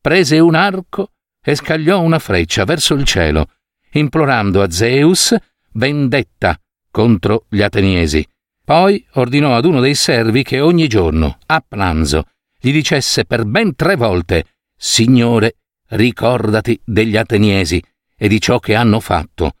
prese 0.00 0.38
un 0.40 0.54
arco 0.54 1.12
e 1.40 1.54
scagliò 1.54 2.00
una 2.00 2.18
freccia 2.18 2.64
verso 2.64 2.94
il 2.94 3.04
cielo, 3.04 3.46
implorando 3.92 4.62
a 4.62 4.70
Zeus 4.70 5.34
vendetta 5.72 6.58
contro 6.90 7.46
gli 7.48 7.62
Ateniesi. 7.62 8.26
Poi 8.64 9.04
ordinò 9.12 9.56
ad 9.56 9.64
uno 9.64 9.80
dei 9.80 9.94
servi 9.94 10.42
che 10.42 10.60
ogni 10.60 10.88
giorno, 10.88 11.38
a 11.46 11.64
pranzo, 11.66 12.26
gli 12.64 12.70
dicesse 12.70 13.24
per 13.24 13.44
ben 13.44 13.74
tre 13.74 13.96
volte 13.96 14.44
Signore, 14.76 15.56
ricordati 15.88 16.80
degli 16.84 17.16
Ateniesi 17.16 17.82
e 18.16 18.28
di 18.28 18.40
ciò 18.40 18.60
che 18.60 18.76
hanno 18.76 19.00
fatto. 19.00 19.56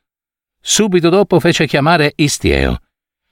Subito 0.60 1.08
dopo 1.08 1.40
fece 1.40 1.66
chiamare 1.66 2.12
Istieo, 2.14 2.78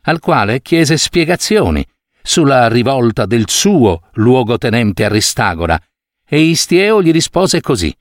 al 0.03 0.19
quale 0.19 0.61
chiese 0.61 0.97
spiegazioni 0.97 1.87
sulla 2.21 2.67
rivolta 2.67 3.27
del 3.27 3.49
suo 3.49 4.09
luogotenente 4.15 5.05
Aristagora, 5.05 5.81
e 6.27 6.41
Istieo 6.41 7.01
gli 7.01 7.13
rispose 7.13 7.61
così: 7.61 7.97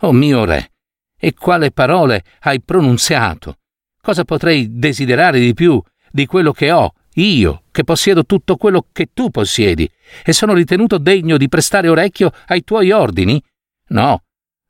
O 0.00 0.12
mio 0.12 0.46
re, 0.46 0.72
e 1.18 1.34
quale 1.34 1.70
parole 1.70 2.24
hai 2.40 2.62
pronunziato? 2.62 3.58
Cosa 4.00 4.24
potrei 4.24 4.78
desiderare 4.78 5.38
di 5.38 5.52
più 5.52 5.82
di 6.10 6.24
quello 6.24 6.52
che 6.52 6.70
ho, 6.72 6.94
io, 7.14 7.64
che 7.70 7.84
possiedo 7.84 8.24
tutto 8.24 8.56
quello 8.56 8.86
che 8.92 9.10
tu 9.12 9.30
possiedi, 9.30 9.88
e 10.24 10.32
sono 10.32 10.54
ritenuto 10.54 10.98
degno 10.98 11.36
di 11.36 11.48
prestare 11.48 11.88
orecchio 11.88 12.32
ai 12.46 12.64
tuoi 12.64 12.90
ordini? 12.90 13.42
No, 13.88 14.22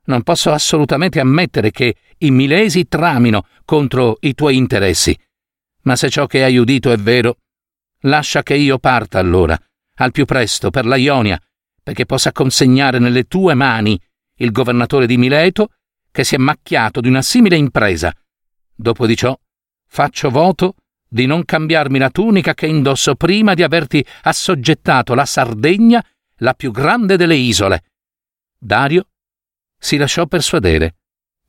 non 0.05 0.23
posso 0.23 0.51
assolutamente 0.51 1.19
ammettere 1.19 1.71
che 1.71 1.95
i 2.19 2.31
milesi 2.31 2.87
tramino 2.87 3.47
contro 3.65 4.17
i 4.21 4.33
tuoi 4.33 4.57
interessi. 4.57 5.17
Ma 5.83 5.95
se 5.95 6.09
ciò 6.09 6.25
che 6.25 6.43
hai 6.43 6.57
udito 6.57 6.91
è 6.91 6.97
vero, 6.97 7.37
lascia 8.01 8.43
che 8.43 8.55
io 8.55 8.77
parta 8.77 9.19
allora, 9.19 9.57
al 9.95 10.11
più 10.11 10.25
presto, 10.25 10.69
per 10.69 10.85
la 10.85 10.95
Ionia, 10.95 11.39
perché 11.81 12.05
possa 12.05 12.31
consegnare 12.31 12.99
nelle 12.99 13.23
tue 13.23 13.53
mani 13.53 13.99
il 14.37 14.51
governatore 14.51 15.05
di 15.07 15.17
Mileto 15.17 15.69
che 16.11 16.23
si 16.23 16.35
è 16.35 16.37
macchiato 16.37 17.01
di 17.01 17.07
una 17.07 17.21
simile 17.21 17.55
impresa 17.55 18.13
Dopo 18.77 19.07
di 19.07 19.15
ciò, 19.15 19.37
faccio 19.87 20.29
voto 20.29 20.75
di 21.07 21.25
non 21.25 21.45
cambiarmi 21.45 21.97
la 21.97 22.09
tunica 22.09 22.53
che 22.53 22.67
indosso 22.67 23.15
prima 23.15 23.53
di 23.53 23.63
averti 23.63 24.05
assoggettato 24.23 25.13
la 25.13 25.25
Sardegna, 25.25 26.03
la 26.39 26.53
più 26.53 26.71
grande 26.71 27.17
delle 27.17 27.35
isole. 27.35 27.83
Dario 28.57 29.07
si 29.77 29.97
lasciò 29.97 30.25
persuadere 30.25 30.95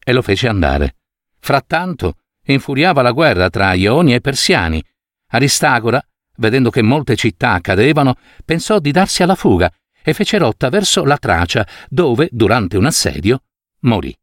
e 0.04 0.12
lo 0.12 0.22
fece 0.22 0.48
andare. 0.48 0.96
Frattanto 1.38 2.18
infuriava 2.44 3.02
la 3.02 3.12
guerra 3.12 3.50
tra 3.50 3.72
Ioni 3.72 4.14
e 4.14 4.20
Persiani. 4.20 4.82
Aristagora, 5.28 6.00
vedendo 6.36 6.70
che 6.70 6.82
molte 6.82 7.16
città 7.16 7.60
cadevano, 7.60 8.16
pensò 8.44 8.78
di 8.78 8.92
darsi 8.92 9.22
alla 9.22 9.34
fuga 9.34 9.72
e 10.02 10.12
fece 10.12 10.38
rotta 10.38 10.68
verso 10.68 11.04
la 11.04 11.16
Tracia, 11.16 11.66
dove, 11.88 12.28
durante 12.30 12.76
un 12.76 12.86
assedio, 12.86 13.42
morì. 13.80 14.16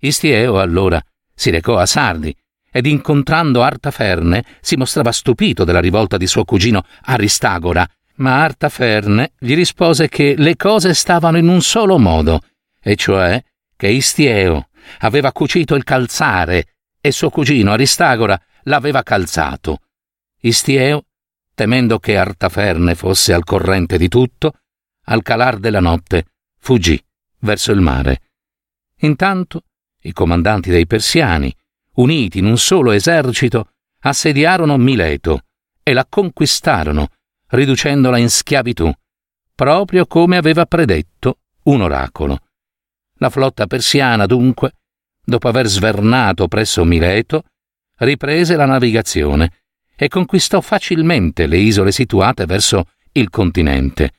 Istieo 0.00 0.58
allora 0.58 1.00
si 1.32 1.50
recò 1.50 1.78
a 1.78 1.86
Sardi 1.86 2.34
ed 2.76 2.86
incontrando 2.86 3.62
Artaferne 3.62 4.44
si 4.60 4.74
mostrava 4.74 5.12
stupito 5.12 5.62
della 5.62 5.78
rivolta 5.78 6.16
di 6.16 6.26
suo 6.26 6.44
cugino 6.44 6.84
Aristagora, 7.02 7.88
ma 8.16 8.42
Artaferne 8.42 9.30
gli 9.38 9.54
rispose 9.54 10.08
che 10.08 10.34
le 10.36 10.56
cose 10.56 10.92
stavano 10.92 11.38
in 11.38 11.46
un 11.46 11.62
solo 11.62 12.00
modo, 12.00 12.40
e 12.82 12.96
cioè 12.96 13.40
che 13.76 13.86
Istieo 13.86 14.70
aveva 14.98 15.30
cucito 15.30 15.76
il 15.76 15.84
calzare 15.84 16.74
e 17.00 17.12
suo 17.12 17.30
cugino 17.30 17.70
Aristagora 17.70 18.36
l'aveva 18.64 19.04
calzato. 19.04 19.78
Istieo, 20.40 21.04
temendo 21.54 22.00
che 22.00 22.16
Artaferne 22.16 22.96
fosse 22.96 23.32
al 23.32 23.44
corrente 23.44 23.98
di 23.98 24.08
tutto, 24.08 24.54
al 25.04 25.22
calar 25.22 25.58
della 25.58 25.78
notte 25.78 26.24
fuggì 26.58 27.00
verso 27.38 27.70
il 27.70 27.80
mare. 27.80 28.22
Intanto 29.02 29.62
i 30.00 30.12
comandanti 30.12 30.70
dei 30.70 30.88
persiani, 30.88 31.54
uniti 31.94 32.38
in 32.38 32.46
un 32.46 32.58
solo 32.58 32.92
esercito, 32.92 33.68
assediarono 34.00 34.76
Mileto 34.76 35.42
e 35.82 35.92
la 35.92 36.06
conquistarono, 36.08 37.08
riducendola 37.48 38.18
in 38.18 38.30
schiavitù, 38.30 38.90
proprio 39.54 40.06
come 40.06 40.36
aveva 40.36 40.66
predetto 40.66 41.38
un 41.64 41.82
oracolo. 41.82 42.38
La 43.18 43.30
flotta 43.30 43.66
persiana, 43.66 44.26
dunque, 44.26 44.72
dopo 45.24 45.48
aver 45.48 45.66
svernato 45.66 46.48
presso 46.48 46.84
Mileto, 46.84 47.44
riprese 47.98 48.56
la 48.56 48.66
navigazione 48.66 49.52
e 49.96 50.08
conquistò 50.08 50.60
facilmente 50.60 51.46
le 51.46 51.58
isole 51.58 51.92
situate 51.92 52.44
verso 52.46 52.88
il 53.12 53.30
continente. 53.30 54.12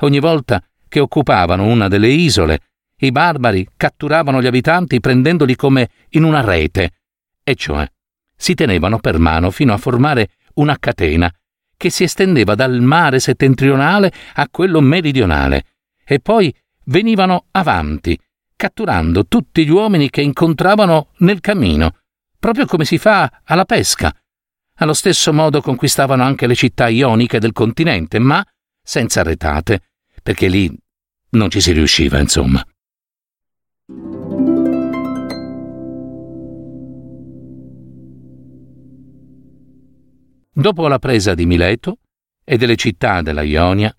Ogni 0.00 0.20
volta 0.20 0.62
che 0.86 1.00
occupavano 1.00 1.64
una 1.64 1.88
delle 1.88 2.08
isole, 2.08 2.60
i 2.98 3.10
barbari 3.10 3.66
catturavano 3.76 4.42
gli 4.42 4.46
abitanti 4.46 5.00
prendendoli 5.00 5.56
come 5.56 5.90
in 6.10 6.24
una 6.24 6.40
rete, 6.40 6.97
e 7.48 7.54
cioè 7.54 7.90
si 8.36 8.54
tenevano 8.54 8.98
per 8.98 9.18
mano 9.18 9.50
fino 9.50 9.72
a 9.72 9.78
formare 9.78 10.32
una 10.54 10.76
catena 10.78 11.32
che 11.76 11.88
si 11.90 12.02
estendeva 12.02 12.54
dal 12.54 12.80
mare 12.80 13.20
settentrionale 13.20 14.12
a 14.34 14.48
quello 14.50 14.80
meridionale, 14.80 15.64
e 16.04 16.20
poi 16.20 16.54
venivano 16.86 17.46
avanti, 17.52 18.18
catturando 18.54 19.26
tutti 19.26 19.64
gli 19.64 19.70
uomini 19.70 20.10
che 20.10 20.20
incontravano 20.20 21.12
nel 21.18 21.40
cammino, 21.40 21.98
proprio 22.38 22.66
come 22.66 22.84
si 22.84 22.98
fa 22.98 23.40
alla 23.44 23.64
pesca. 23.64 24.14
Allo 24.80 24.94
stesso 24.94 25.32
modo 25.32 25.62
conquistavano 25.62 26.22
anche 26.22 26.46
le 26.46 26.54
città 26.54 26.88
ioniche 26.88 27.38
del 27.38 27.52
continente, 27.52 28.18
ma 28.18 28.44
senza 28.82 29.22
retate, 29.22 29.82
perché 30.22 30.48
lì 30.48 30.70
non 31.30 31.48
ci 31.48 31.60
si 31.60 31.72
riusciva, 31.72 32.18
insomma. 32.18 32.64
Dopo 40.58 40.88
la 40.88 40.98
presa 40.98 41.34
di 41.34 41.46
Mileto 41.46 41.98
e 42.42 42.56
delle 42.56 42.74
città 42.74 43.22
della 43.22 43.42
Ionia, 43.42 43.96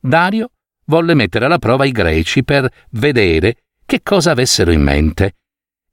Dario 0.00 0.52
volle 0.86 1.12
mettere 1.12 1.44
alla 1.44 1.58
prova 1.58 1.84
i 1.84 1.92
greci 1.92 2.44
per 2.44 2.66
vedere 2.92 3.64
che 3.84 4.00
cosa 4.02 4.30
avessero 4.30 4.70
in 4.70 4.80
mente, 4.80 5.36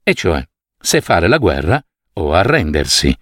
e 0.02 0.14
cioè 0.14 0.42
se 0.80 1.02
fare 1.02 1.28
la 1.28 1.36
guerra 1.36 1.84
o 2.14 2.32
arrendersi. 2.32 3.14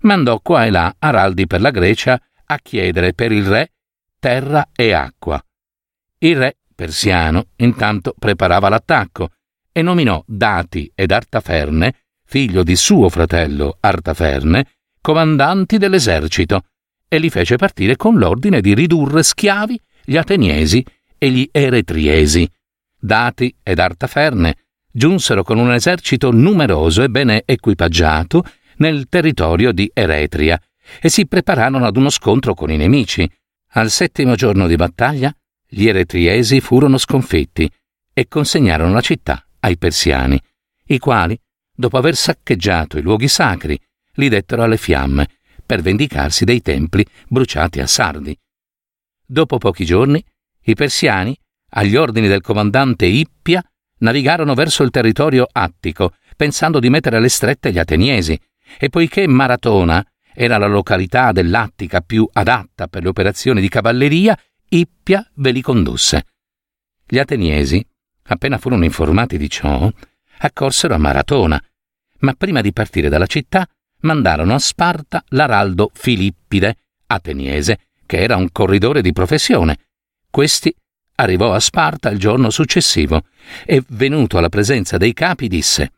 Mandò 0.00 0.40
qua 0.40 0.64
e 0.64 0.70
là 0.70 0.96
araldi 0.98 1.46
per 1.46 1.60
la 1.60 1.70
Grecia 1.70 2.20
a 2.46 2.58
chiedere 2.58 3.14
per 3.14 3.30
il 3.30 3.46
re 3.46 3.70
terra 4.18 4.70
e 4.74 4.90
acqua. 4.90 5.40
Il 6.18 6.36
re 6.36 6.56
persiano 6.74 7.50
intanto 7.58 8.12
preparava 8.18 8.68
l'attacco 8.68 9.30
e 9.70 9.82
nominò 9.82 10.20
Dati 10.26 10.90
ed 10.96 11.12
Artaferne, 11.12 11.94
figlio 12.24 12.64
di 12.64 12.74
suo 12.74 13.08
fratello 13.08 13.76
Artaferne, 13.78 14.66
comandanti 15.04 15.76
dell'esercito 15.76 16.62
e 17.06 17.18
li 17.18 17.28
fece 17.28 17.56
partire 17.56 17.94
con 17.94 18.16
l'ordine 18.16 18.62
di 18.62 18.72
ridurre 18.72 19.22
schiavi 19.22 19.78
gli 20.02 20.16
ateniesi 20.16 20.82
e 21.18 21.30
gli 21.30 21.46
eretriesi. 21.52 22.50
Dati 22.98 23.54
ed 23.62 23.80
Artaferne 23.80 24.56
giunsero 24.90 25.42
con 25.42 25.58
un 25.58 25.74
esercito 25.74 26.30
numeroso 26.30 27.02
e 27.02 27.10
bene 27.10 27.42
equipaggiato 27.44 28.44
nel 28.76 29.06
territorio 29.10 29.72
di 29.72 29.90
Eretria 29.92 30.58
e 30.98 31.10
si 31.10 31.26
prepararono 31.26 31.84
ad 31.84 31.98
uno 31.98 32.08
scontro 32.08 32.54
con 32.54 32.70
i 32.70 32.78
nemici. 32.78 33.30
Al 33.72 33.90
settimo 33.90 34.34
giorno 34.36 34.66
di 34.66 34.76
battaglia 34.76 35.30
gli 35.68 35.86
eretriesi 35.86 36.62
furono 36.62 36.96
sconfitti 36.96 37.70
e 38.14 38.26
consegnarono 38.26 38.94
la 38.94 39.02
città 39.02 39.46
ai 39.60 39.76
persiani, 39.76 40.40
i 40.86 40.98
quali, 40.98 41.38
dopo 41.74 41.98
aver 41.98 42.16
saccheggiato 42.16 42.96
i 42.96 43.02
luoghi 43.02 43.28
sacri 43.28 43.78
li 44.14 44.28
dettero 44.28 44.62
alle 44.62 44.76
fiamme 44.76 45.28
per 45.64 45.80
vendicarsi 45.80 46.44
dei 46.44 46.60
templi 46.60 47.04
bruciati 47.28 47.80
a 47.80 47.86
Sardi. 47.86 48.36
Dopo 49.26 49.58
pochi 49.58 49.84
giorni, 49.84 50.22
i 50.62 50.74
persiani, 50.74 51.36
agli 51.70 51.96
ordini 51.96 52.28
del 52.28 52.42
comandante 52.42 53.06
Ippia, 53.06 53.64
navigarono 53.98 54.54
verso 54.54 54.82
il 54.82 54.90
territorio 54.90 55.46
attico, 55.50 56.14
pensando 56.36 56.78
di 56.78 56.90
mettere 56.90 57.16
alle 57.16 57.28
strette 57.28 57.72
gli 57.72 57.78
ateniesi, 57.78 58.38
e 58.78 58.88
poiché 58.88 59.26
Maratona 59.26 60.04
era 60.32 60.58
la 60.58 60.66
località 60.66 61.32
dell'Attica 61.32 62.00
più 62.00 62.28
adatta 62.32 62.88
per 62.88 63.02
le 63.02 63.08
operazioni 63.08 63.60
di 63.60 63.68
cavalleria, 63.68 64.38
Ippia 64.68 65.28
ve 65.34 65.50
li 65.52 65.62
condusse. 65.62 66.26
Gli 67.06 67.18
ateniesi, 67.18 67.84
appena 68.24 68.58
furono 68.58 68.84
informati 68.84 69.38
di 69.38 69.48
ciò, 69.48 69.90
accorsero 70.38 70.94
a 70.94 70.98
Maratona, 70.98 71.62
ma 72.20 72.32
prima 72.34 72.60
di 72.60 72.72
partire 72.72 73.08
dalla 73.08 73.26
città 73.26 73.66
mandarono 74.04 74.54
a 74.54 74.58
Sparta 74.58 75.22
l'araldo 75.28 75.90
Filippide, 75.92 76.76
ateniese, 77.06 77.78
che 78.06 78.18
era 78.18 78.36
un 78.36 78.50
corridore 78.52 79.02
di 79.02 79.12
professione. 79.12 79.78
Questi 80.30 80.74
arrivò 81.16 81.52
a 81.52 81.60
Sparta 81.60 82.10
il 82.10 82.18
giorno 82.18 82.50
successivo 82.50 83.22
e, 83.64 83.82
venuto 83.88 84.38
alla 84.38 84.48
presenza 84.48 84.96
dei 84.96 85.12
capi, 85.12 85.48
disse 85.48 85.92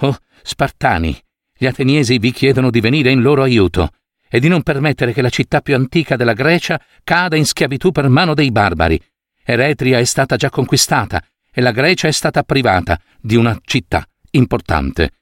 Oh, 0.00 0.16
Spartani, 0.42 1.18
gli 1.56 1.66
ateniesi 1.66 2.18
vi 2.18 2.32
chiedono 2.32 2.70
di 2.70 2.80
venire 2.80 3.10
in 3.10 3.22
loro 3.22 3.42
aiuto 3.42 3.90
e 4.28 4.40
di 4.40 4.48
non 4.48 4.62
permettere 4.62 5.12
che 5.12 5.22
la 5.22 5.30
città 5.30 5.60
più 5.60 5.74
antica 5.74 6.16
della 6.16 6.34
Grecia 6.34 6.80
cada 7.02 7.36
in 7.36 7.46
schiavitù 7.46 7.92
per 7.92 8.08
mano 8.08 8.34
dei 8.34 8.50
barbari. 8.50 9.00
Eretria 9.42 9.98
è 9.98 10.04
stata 10.04 10.36
già 10.36 10.50
conquistata 10.50 11.22
e 11.50 11.60
la 11.60 11.70
Grecia 11.70 12.08
è 12.08 12.12
stata 12.12 12.42
privata 12.42 13.00
di 13.20 13.36
una 13.36 13.58
città 13.64 14.06
importante. 14.32 15.12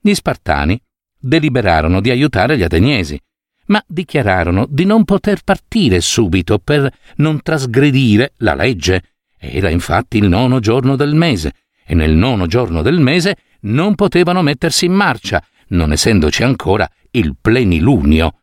Gli 0.00 0.14
Spartani 0.14 0.80
deliberarono 1.22 2.00
di 2.00 2.10
aiutare 2.10 2.58
gli 2.58 2.62
ateniesi, 2.62 3.18
ma 3.66 3.82
dichiararono 3.86 4.66
di 4.68 4.84
non 4.84 5.04
poter 5.04 5.42
partire 5.44 6.00
subito 6.00 6.58
per 6.58 6.92
non 7.16 7.40
trasgredire 7.42 8.32
la 8.38 8.54
legge. 8.54 9.14
Era 9.38 9.70
infatti 9.70 10.18
il 10.18 10.28
nono 10.28 10.58
giorno 10.60 10.96
del 10.96 11.14
mese, 11.14 11.52
e 11.84 11.94
nel 11.94 12.14
nono 12.14 12.46
giorno 12.46 12.82
del 12.82 12.98
mese 12.98 13.36
non 13.62 13.94
potevano 13.94 14.42
mettersi 14.42 14.86
in 14.86 14.92
marcia, 14.92 15.42
non 15.68 15.92
essendoci 15.92 16.42
ancora 16.42 16.88
il 17.12 17.36
plenilunio. 17.40 18.40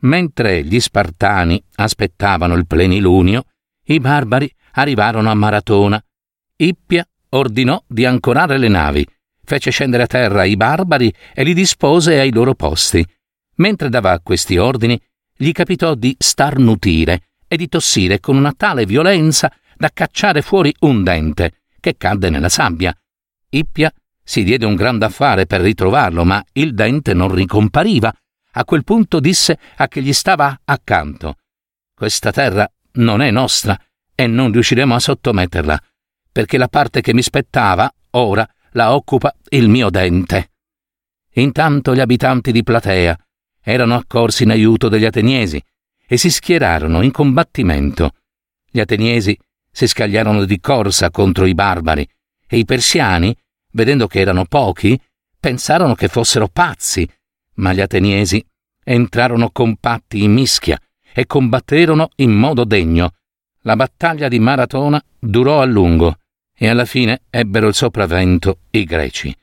Mentre 0.00 0.62
gli 0.64 0.78
Spartani 0.78 1.62
aspettavano 1.76 2.54
il 2.54 2.66
plenilunio, 2.66 3.44
i 3.86 3.98
barbari 3.98 4.52
arrivarono 4.72 5.30
a 5.30 5.34
Maratona. 5.34 6.02
Ippia 6.56 7.06
ordinò 7.30 7.82
di 7.86 8.04
ancorare 8.04 8.58
le 8.58 8.68
navi 8.68 9.06
fece 9.44 9.70
scendere 9.70 10.04
a 10.04 10.06
terra 10.06 10.44
i 10.44 10.56
barbari 10.56 11.12
e 11.32 11.44
li 11.44 11.54
dispose 11.54 12.18
ai 12.18 12.32
loro 12.32 12.54
posti. 12.54 13.04
Mentre 13.56 13.88
dava 13.88 14.18
questi 14.20 14.56
ordini, 14.56 15.00
gli 15.36 15.52
capitò 15.52 15.94
di 15.94 16.14
starnutire 16.18 17.28
e 17.46 17.56
di 17.56 17.68
tossire 17.68 18.20
con 18.20 18.36
una 18.36 18.52
tale 18.56 18.86
violenza 18.86 19.52
da 19.76 19.90
cacciare 19.92 20.42
fuori 20.42 20.74
un 20.80 21.02
dente, 21.02 21.62
che 21.80 21.96
cadde 21.96 22.30
nella 22.30 22.48
sabbia. 22.48 22.96
Ippia 23.50 23.92
si 24.22 24.42
diede 24.42 24.64
un 24.64 24.74
grande 24.74 25.04
affare 25.04 25.46
per 25.46 25.60
ritrovarlo, 25.60 26.24
ma 26.24 26.42
il 26.52 26.74
dente 26.74 27.12
non 27.12 27.32
ricompariva. 27.32 28.12
A 28.56 28.64
quel 28.64 28.84
punto 28.84 29.20
disse 29.20 29.58
a 29.76 29.88
chi 29.88 30.02
gli 30.02 30.12
stava 30.12 30.60
accanto: 30.64 31.36
Questa 31.94 32.32
terra 32.32 32.68
non 32.94 33.20
è 33.20 33.30
nostra 33.30 33.78
e 34.14 34.26
non 34.26 34.52
riusciremo 34.52 34.94
a 34.94 35.00
sottometterla, 35.00 35.82
perché 36.32 36.56
la 36.56 36.68
parte 36.68 37.00
che 37.00 37.12
mi 37.12 37.22
spettava, 37.22 37.92
ora, 38.10 38.48
la 38.74 38.94
occupa 38.94 39.34
il 39.50 39.68
mio 39.68 39.90
dente. 39.90 40.50
Intanto 41.34 41.94
gli 41.94 42.00
abitanti 42.00 42.52
di 42.52 42.62
Platea 42.62 43.16
erano 43.60 43.94
accorsi 43.94 44.44
in 44.44 44.50
aiuto 44.50 44.88
degli 44.88 45.04
ateniesi 45.04 45.62
e 46.06 46.16
si 46.16 46.30
schierarono 46.30 47.02
in 47.02 47.10
combattimento. 47.10 48.12
Gli 48.70 48.80
ateniesi 48.80 49.36
si 49.70 49.86
scagliarono 49.86 50.44
di 50.44 50.60
corsa 50.60 51.10
contro 51.10 51.46
i 51.46 51.54
barbari 51.54 52.08
e 52.46 52.58
i 52.58 52.64
persiani, 52.64 53.36
vedendo 53.72 54.06
che 54.06 54.20
erano 54.20 54.44
pochi, 54.44 55.00
pensarono 55.38 55.94
che 55.94 56.08
fossero 56.08 56.48
pazzi, 56.48 57.08
ma 57.54 57.72
gli 57.72 57.80
ateniesi 57.80 58.44
entrarono 58.82 59.50
compatti 59.50 60.22
in 60.22 60.32
mischia 60.32 60.78
e 61.12 61.26
combatterono 61.26 62.10
in 62.16 62.32
modo 62.32 62.64
degno. 62.64 63.12
La 63.62 63.76
battaglia 63.76 64.28
di 64.28 64.38
Maratona 64.38 65.02
durò 65.18 65.60
a 65.60 65.64
lungo 65.64 66.16
e 66.56 66.68
alla 66.68 66.84
fine 66.84 67.22
ebbero 67.30 67.68
il 67.68 67.74
sopravvento 67.74 68.60
i 68.70 68.84
greci. 68.84 69.36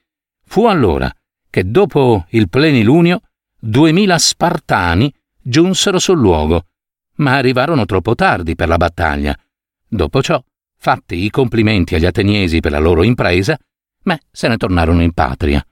Fu 0.45 0.65
allora 0.65 1.13
che 1.49 1.69
dopo 1.69 2.25
il 2.29 2.49
plenilunio 2.49 3.21
duemila 3.59 4.17
Spartani 4.17 5.13
giunsero 5.41 5.99
sul 5.99 6.17
luogo, 6.17 6.67
ma 7.15 7.35
arrivarono 7.35 7.85
troppo 7.85 8.15
tardi 8.15 8.55
per 8.55 8.67
la 8.67 8.77
battaglia. 8.77 9.37
Dopo 9.87 10.21
ciò, 10.21 10.41
fatti 10.77 11.23
i 11.23 11.29
complimenti 11.29 11.95
agli 11.95 12.05
ateniesi 12.05 12.59
per 12.59 12.71
la 12.71 12.79
loro 12.79 13.03
impresa, 13.03 13.57
me 14.03 14.19
se 14.31 14.47
ne 14.47 14.57
tornarono 14.57 15.01
in 15.01 15.11
patria. 15.11 15.65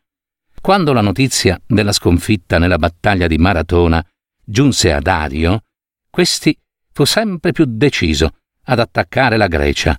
Quando 0.61 0.91
la 0.91 1.01
notizia 1.01 1.59
della 1.65 1.93
sconfitta 1.93 2.57
nella 2.57 2.77
battaglia 2.77 3.27
di 3.27 3.37
Maratona 3.37 4.05
giunse 4.43 4.91
a 4.91 4.99
Dario, 4.99 5.63
questi 6.09 6.57
fu 6.91 7.05
sempre 7.05 7.53
più 7.53 7.65
deciso 7.65 8.31
ad 8.63 8.79
attaccare 8.79 9.37
la 9.37 9.47
Grecia 9.47 9.97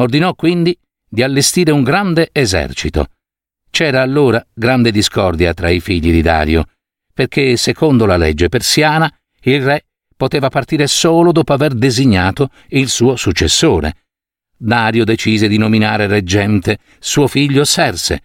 Ordinò 0.00 0.34
quindi 0.34 0.76
di 1.06 1.22
allestire 1.22 1.72
un 1.72 1.82
grande 1.82 2.30
esercito. 2.32 3.08
C'era 3.70 4.00
allora 4.00 4.44
grande 4.52 4.90
discordia 4.90 5.52
tra 5.52 5.68
i 5.68 5.80
figli 5.80 6.10
di 6.10 6.22
Dario, 6.22 6.64
perché 7.12 7.56
secondo 7.56 8.06
la 8.06 8.16
legge 8.16 8.48
persiana 8.48 9.12
il 9.42 9.62
re 9.62 9.84
poteva 10.16 10.48
partire 10.48 10.86
solo 10.86 11.32
dopo 11.32 11.52
aver 11.52 11.74
designato 11.74 12.50
il 12.68 12.88
suo 12.88 13.16
successore. 13.16 13.96
Dario 14.56 15.04
decise 15.04 15.48
di 15.48 15.58
nominare 15.58 16.06
reggente 16.06 16.78
suo 16.98 17.26
figlio 17.26 17.64
Serse, 17.64 18.22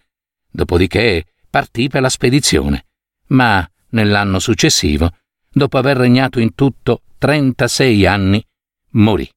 dopodiché 0.50 1.24
partì 1.48 1.88
per 1.88 2.00
la 2.00 2.10
spedizione, 2.10 2.86
ma 3.28 3.66
nell'anno 3.90 4.38
successivo, 4.38 5.10
dopo 5.50 5.76
aver 5.76 5.98
regnato 5.98 6.40
in 6.40 6.54
tutto 6.54 7.02
36 7.18 8.06
anni, 8.06 8.44
morì. 8.92 9.28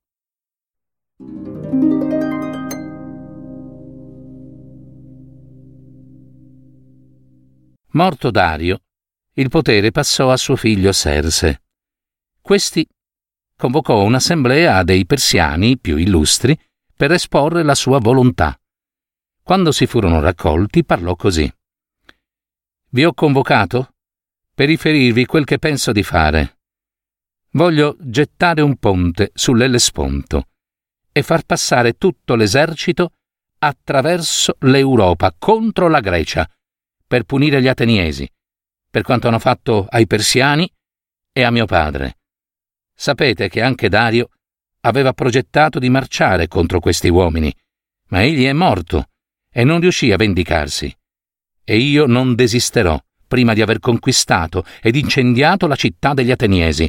Morto 7.93 8.29
Dario, 8.29 8.83
il 9.33 9.49
potere 9.49 9.89
passò 9.89 10.31
a 10.31 10.37
suo 10.37 10.55
figlio 10.55 10.91
Serse. 10.91 11.63
Questi 12.39 12.87
convocò 13.57 14.03
un'assemblea 14.03 14.83
dei 14.83 15.07
persiani 15.07 15.75
più 15.79 15.97
illustri 15.97 16.55
per 16.95 17.11
esporre 17.11 17.63
la 17.63 17.73
sua 17.73 17.97
volontà. 17.97 18.55
Quando 19.41 19.71
si 19.71 19.87
furono 19.87 20.19
raccolti 20.19 20.85
parlò 20.85 21.15
così. 21.15 21.51
Vi 22.89 23.05
ho 23.05 23.13
convocato 23.15 23.95
per 24.53 24.67
riferirvi 24.67 25.25
quel 25.25 25.45
che 25.45 25.57
penso 25.57 25.91
di 25.91 26.03
fare. 26.03 26.59
Voglio 27.53 27.97
gettare 27.99 28.61
un 28.61 28.77
ponte 28.77 29.31
sull'Ellesponto 29.33 30.49
e 31.11 31.23
far 31.23 31.43
passare 31.43 31.93
tutto 31.93 32.35
l'esercito 32.35 33.13
attraverso 33.57 34.57
l'Europa 34.59 35.33
contro 35.35 35.87
la 35.87 36.01
Grecia 36.01 36.47
per 37.09 37.23
punire 37.23 37.59
gli 37.59 37.67
ateniesi, 37.67 38.31
per 38.87 39.01
quanto 39.01 39.27
hanno 39.27 39.39
fatto 39.39 39.87
ai 39.89 40.05
persiani 40.05 40.71
e 41.31 41.41
a 41.41 41.49
mio 41.49 41.65
padre. 41.65 42.19
Sapete 42.93 43.49
che 43.49 43.63
anche 43.63 43.89
Dario 43.89 44.29
aveva 44.81 45.11
progettato 45.13 45.79
di 45.79 45.89
marciare 45.89 46.47
contro 46.47 46.79
questi 46.79 47.09
uomini, 47.09 47.51
ma 48.09 48.21
egli 48.21 48.45
è 48.45 48.53
morto 48.53 49.05
e 49.51 49.63
non 49.63 49.79
riuscì 49.79 50.11
a 50.11 50.17
vendicarsi. 50.17 50.95
E 51.63 51.77
io 51.77 52.05
non 52.05 52.35
desisterò 52.35 52.95
prima 53.25 53.55
di 53.55 53.63
aver 53.63 53.79
conquistato 53.79 54.63
ed 54.79 54.95
incendiato 54.95 55.65
la 55.65 55.75
città 55.75 56.13
degli 56.13 56.29
ateniesi, 56.29 56.87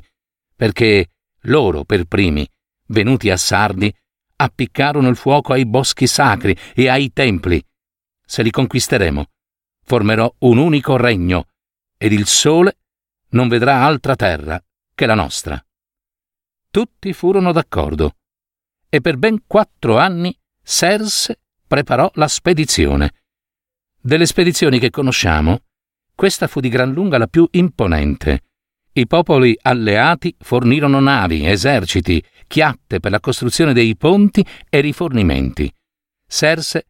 perché 0.54 1.12
loro 1.44 1.84
per 1.84 2.04
primi, 2.04 2.46
venuti 2.88 3.30
a 3.30 3.38
Sardi, 3.38 3.90
appiccarono 4.36 5.08
il 5.08 5.16
fuoco 5.16 5.54
ai 5.54 5.64
boschi 5.64 6.06
sacri 6.06 6.54
e 6.74 6.90
ai 6.90 7.10
templi. 7.10 7.62
Se 8.22 8.42
li 8.42 8.50
conquisteremo, 8.50 9.24
formerò 9.90 10.32
un 10.38 10.58
unico 10.58 10.96
regno 10.96 11.48
ed 11.98 12.12
il 12.12 12.28
sole 12.28 12.76
non 13.30 13.48
vedrà 13.48 13.82
altra 13.82 14.14
terra 14.14 14.62
che 14.94 15.04
la 15.04 15.16
nostra. 15.16 15.60
Tutti 16.70 17.12
furono 17.12 17.50
d'accordo 17.50 18.14
e 18.88 19.00
per 19.00 19.16
ben 19.16 19.42
quattro 19.48 19.98
anni 19.98 20.32
Serse 20.62 21.40
preparò 21.66 22.08
la 22.14 22.28
spedizione. 22.28 23.14
Delle 24.00 24.26
spedizioni 24.26 24.78
che 24.78 24.90
conosciamo, 24.90 25.62
questa 26.14 26.46
fu 26.46 26.60
di 26.60 26.68
gran 26.68 26.92
lunga 26.92 27.18
la 27.18 27.26
più 27.26 27.48
imponente. 27.50 28.44
I 28.92 29.08
popoli 29.08 29.58
alleati 29.60 30.32
fornirono 30.38 31.00
navi, 31.00 31.44
eserciti, 31.44 32.22
chiatte 32.46 33.00
per 33.00 33.10
la 33.10 33.18
costruzione 33.18 33.72
dei 33.72 33.96
ponti 33.96 34.46
e 34.68 34.78
rifornimenti. 34.78 35.68
Serse 36.24 36.86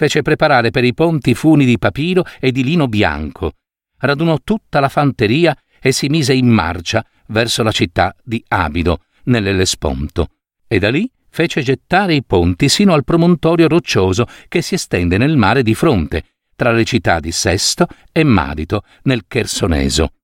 fece 0.00 0.22
preparare 0.22 0.70
per 0.70 0.82
i 0.82 0.94
ponti 0.94 1.34
funi 1.34 1.66
di 1.66 1.76
papiro 1.76 2.24
e 2.38 2.52
di 2.52 2.64
lino 2.64 2.88
bianco, 2.88 3.52
radunò 3.98 4.38
tutta 4.42 4.80
la 4.80 4.88
fanteria 4.88 5.54
e 5.78 5.92
si 5.92 6.08
mise 6.08 6.32
in 6.32 6.48
marcia 6.48 7.04
verso 7.26 7.62
la 7.62 7.70
città 7.70 8.16
di 8.24 8.42
Abido, 8.48 9.02
nell'Ellesponto, 9.24 10.28
e 10.66 10.78
da 10.78 10.88
lì 10.88 11.06
fece 11.28 11.60
gettare 11.60 12.14
i 12.14 12.24
ponti 12.24 12.70
sino 12.70 12.94
al 12.94 13.04
promontorio 13.04 13.68
roccioso 13.68 14.24
che 14.48 14.62
si 14.62 14.72
estende 14.72 15.18
nel 15.18 15.36
mare 15.36 15.62
di 15.62 15.74
fronte, 15.74 16.24
tra 16.56 16.72
le 16.72 16.84
città 16.84 17.20
di 17.20 17.30
Sesto 17.30 17.86
e 18.10 18.24
Madito, 18.24 18.84
nel 19.02 19.24
Chersoneso. 19.28 20.14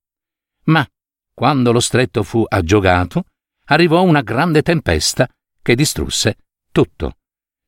Ma, 0.65 0.89
quando 1.35 1.71
lo 1.71 1.81
stretto 1.81 2.23
fu 2.23 2.43
aggiogato, 2.49 3.25
arrivò 3.67 4.01
una 4.01 4.23
grande 4.23 4.63
tempesta 4.63 5.29
che 5.61 5.75
distrusse 5.75 6.39
tutto. 6.73 7.19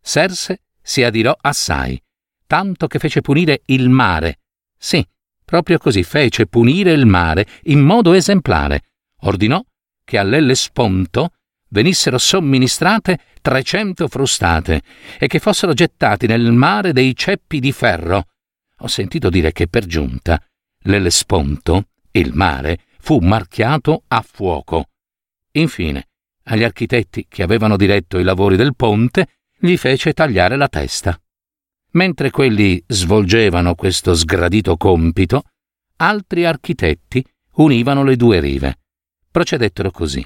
Serse 0.00 0.62
si 0.88 1.02
adirò 1.02 1.36
assai, 1.38 2.00
tanto 2.46 2.86
che 2.86 2.98
fece 2.98 3.20
punire 3.20 3.60
il 3.66 3.90
mare. 3.90 4.38
Sì, 4.74 5.06
proprio 5.44 5.76
così 5.76 6.02
fece 6.02 6.46
punire 6.46 6.92
il 6.92 7.04
mare 7.04 7.46
in 7.64 7.80
modo 7.80 8.14
esemplare. 8.14 8.84
Ordinò 9.20 9.62
che 10.02 10.16
all'Ellesponto 10.16 11.32
venissero 11.68 12.16
somministrate 12.16 13.18
trecento 13.42 14.08
frustate 14.08 14.80
e 15.18 15.26
che 15.26 15.40
fossero 15.40 15.74
gettati 15.74 16.26
nel 16.26 16.52
mare 16.52 16.94
dei 16.94 17.14
ceppi 17.14 17.60
di 17.60 17.70
ferro. 17.70 18.24
Ho 18.78 18.86
sentito 18.86 19.28
dire 19.28 19.52
che 19.52 19.68
per 19.68 19.84
giunta 19.84 20.42
l'Ellesponto, 20.84 21.88
il 22.12 22.32
mare, 22.32 22.84
fu 22.98 23.18
marchiato 23.18 24.04
a 24.08 24.24
fuoco. 24.26 24.86
Infine, 25.52 26.08
agli 26.44 26.64
architetti 26.64 27.26
che 27.28 27.42
avevano 27.42 27.76
diretto 27.76 28.18
i 28.18 28.22
lavori 28.22 28.56
del 28.56 28.74
ponte 28.74 29.26
gli 29.58 29.76
fece 29.76 30.12
tagliare 30.12 30.56
la 30.56 30.68
testa. 30.68 31.20
Mentre 31.92 32.30
quelli 32.30 32.82
svolgevano 32.86 33.74
questo 33.74 34.14
sgradito 34.14 34.76
compito, 34.76 35.44
altri 35.96 36.44
architetti 36.44 37.24
univano 37.54 38.04
le 38.04 38.16
due 38.16 38.40
rive. 38.40 38.78
Procedettero 39.30 39.90
così. 39.90 40.24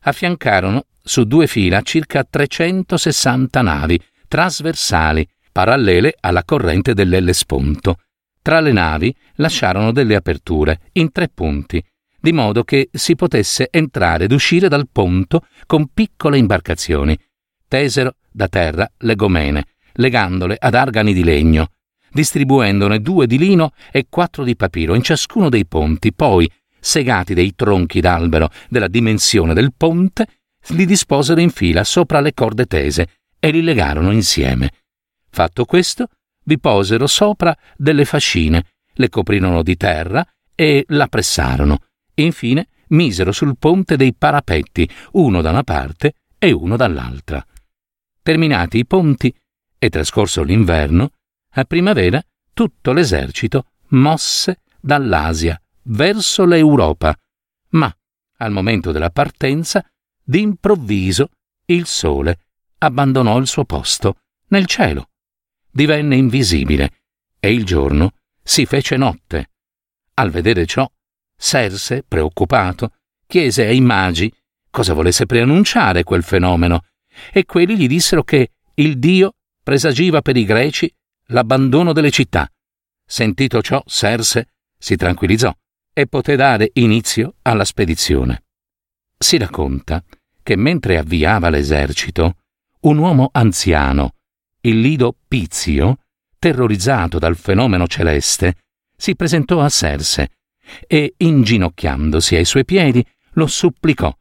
Affiancarono 0.00 0.86
su 1.02 1.24
due 1.24 1.46
fila 1.46 1.82
circa 1.82 2.24
360 2.24 3.62
navi 3.62 4.00
trasversali, 4.28 5.28
parallele 5.52 6.16
alla 6.20 6.44
corrente 6.44 6.94
dell'Ellesponto. 6.94 7.98
Tra 8.42 8.60
le 8.60 8.72
navi 8.72 9.14
lasciarono 9.36 9.92
delle 9.92 10.16
aperture 10.16 10.88
in 10.92 11.12
tre 11.12 11.28
punti, 11.28 11.82
di 12.20 12.32
modo 12.32 12.64
che 12.64 12.88
si 12.92 13.14
potesse 13.14 13.68
entrare 13.70 14.24
ed 14.24 14.32
uscire 14.32 14.68
dal 14.68 14.88
ponto 14.90 15.46
con 15.66 15.88
piccole 15.92 16.38
imbarcazioni. 16.38 17.16
Tesero 17.68 18.16
da 18.34 18.48
terra 18.48 18.90
le 18.98 19.14
gomene, 19.14 19.66
legandole 19.92 20.56
ad 20.58 20.74
argani 20.74 21.14
di 21.14 21.22
legno, 21.22 21.68
distribuendone 22.10 23.00
due 23.00 23.28
di 23.28 23.38
lino 23.38 23.70
e 23.92 24.06
quattro 24.08 24.42
di 24.42 24.56
papiro 24.56 24.96
in 24.96 25.02
ciascuno 25.02 25.48
dei 25.48 25.66
ponti, 25.66 26.12
poi, 26.12 26.50
segati 26.80 27.32
dei 27.32 27.54
tronchi 27.54 28.00
d'albero 28.00 28.50
della 28.68 28.88
dimensione 28.88 29.54
del 29.54 29.72
ponte, 29.76 30.26
li 30.68 30.84
disposero 30.84 31.40
in 31.40 31.50
fila 31.50 31.84
sopra 31.84 32.20
le 32.20 32.34
corde 32.34 32.66
tese 32.66 33.08
e 33.38 33.50
li 33.50 33.62
legarono 33.62 34.10
insieme. 34.10 34.72
Fatto 35.30 35.64
questo, 35.64 36.08
vi 36.44 36.58
posero 36.58 37.06
sopra 37.06 37.56
delle 37.76 38.04
fascine, 38.04 38.64
le 38.94 39.08
coprirono 39.08 39.62
di 39.62 39.76
terra 39.76 40.26
e 40.56 40.84
la 40.88 41.06
pressarono. 41.06 41.78
Infine 42.14 42.68
misero 42.88 43.30
sul 43.30 43.56
ponte 43.58 43.96
dei 43.96 44.14
parapetti, 44.14 44.88
uno 45.12 45.40
da 45.40 45.50
una 45.50 45.62
parte 45.62 46.14
e 46.38 46.52
uno 46.52 46.76
dall'altra. 46.76 47.44
Terminati 48.24 48.78
i 48.78 48.86
ponti 48.86 49.36
e 49.76 49.90
trascorso 49.90 50.42
l'inverno, 50.42 51.10
a 51.56 51.64
primavera 51.64 52.24
tutto 52.54 52.94
l'esercito 52.94 53.72
mosse 53.88 54.62
dall'Asia 54.80 55.60
verso 55.82 56.46
l'Europa, 56.46 57.14
ma 57.72 57.94
al 58.38 58.50
momento 58.50 58.92
della 58.92 59.10
partenza, 59.10 59.86
d'improvviso, 60.22 61.32
il 61.66 61.84
sole 61.84 62.46
abbandonò 62.78 63.36
il 63.36 63.46
suo 63.46 63.66
posto 63.66 64.20
nel 64.48 64.64
cielo. 64.64 65.10
Divenne 65.70 66.16
invisibile 66.16 67.02
e 67.38 67.52
il 67.52 67.66
giorno 67.66 68.12
si 68.42 68.64
fece 68.64 68.96
notte. 68.96 69.50
Al 70.14 70.30
vedere 70.30 70.64
ciò, 70.64 70.90
Serse, 71.36 72.02
preoccupato, 72.08 72.94
chiese 73.26 73.66
ai 73.66 73.82
magi 73.82 74.32
cosa 74.70 74.94
volesse 74.94 75.26
preannunciare 75.26 76.04
quel 76.04 76.22
fenomeno 76.22 76.84
e 77.32 77.44
quelli 77.44 77.76
gli 77.76 77.86
dissero 77.86 78.22
che 78.22 78.50
il 78.74 78.98
dio 78.98 79.34
presagiva 79.62 80.20
per 80.20 80.36
i 80.36 80.44
greci 80.44 80.92
l'abbandono 81.28 81.92
delle 81.92 82.10
città. 82.10 82.50
Sentito 83.06 83.62
ciò, 83.62 83.82
Serse 83.86 84.48
si 84.78 84.96
tranquillizzò 84.96 85.52
e 85.92 86.06
poté 86.06 86.36
dare 86.36 86.70
inizio 86.74 87.36
alla 87.42 87.64
spedizione. 87.64 88.44
Si 89.16 89.38
racconta 89.38 90.04
che 90.42 90.56
mentre 90.56 90.98
avviava 90.98 91.48
l'esercito, 91.48 92.36
un 92.80 92.98
uomo 92.98 93.30
anziano, 93.32 94.16
il 94.62 94.80
Lido 94.80 95.16
Pizio, 95.26 95.98
terrorizzato 96.38 97.18
dal 97.18 97.36
fenomeno 97.36 97.86
celeste, 97.86 98.56
si 98.96 99.14
presentò 99.14 99.60
a 99.60 99.68
Serse 99.68 100.32
e, 100.86 101.14
inginocchiandosi 101.16 102.36
ai 102.36 102.44
suoi 102.44 102.64
piedi, 102.64 103.04
lo 103.32 103.46
supplicò 103.46 104.14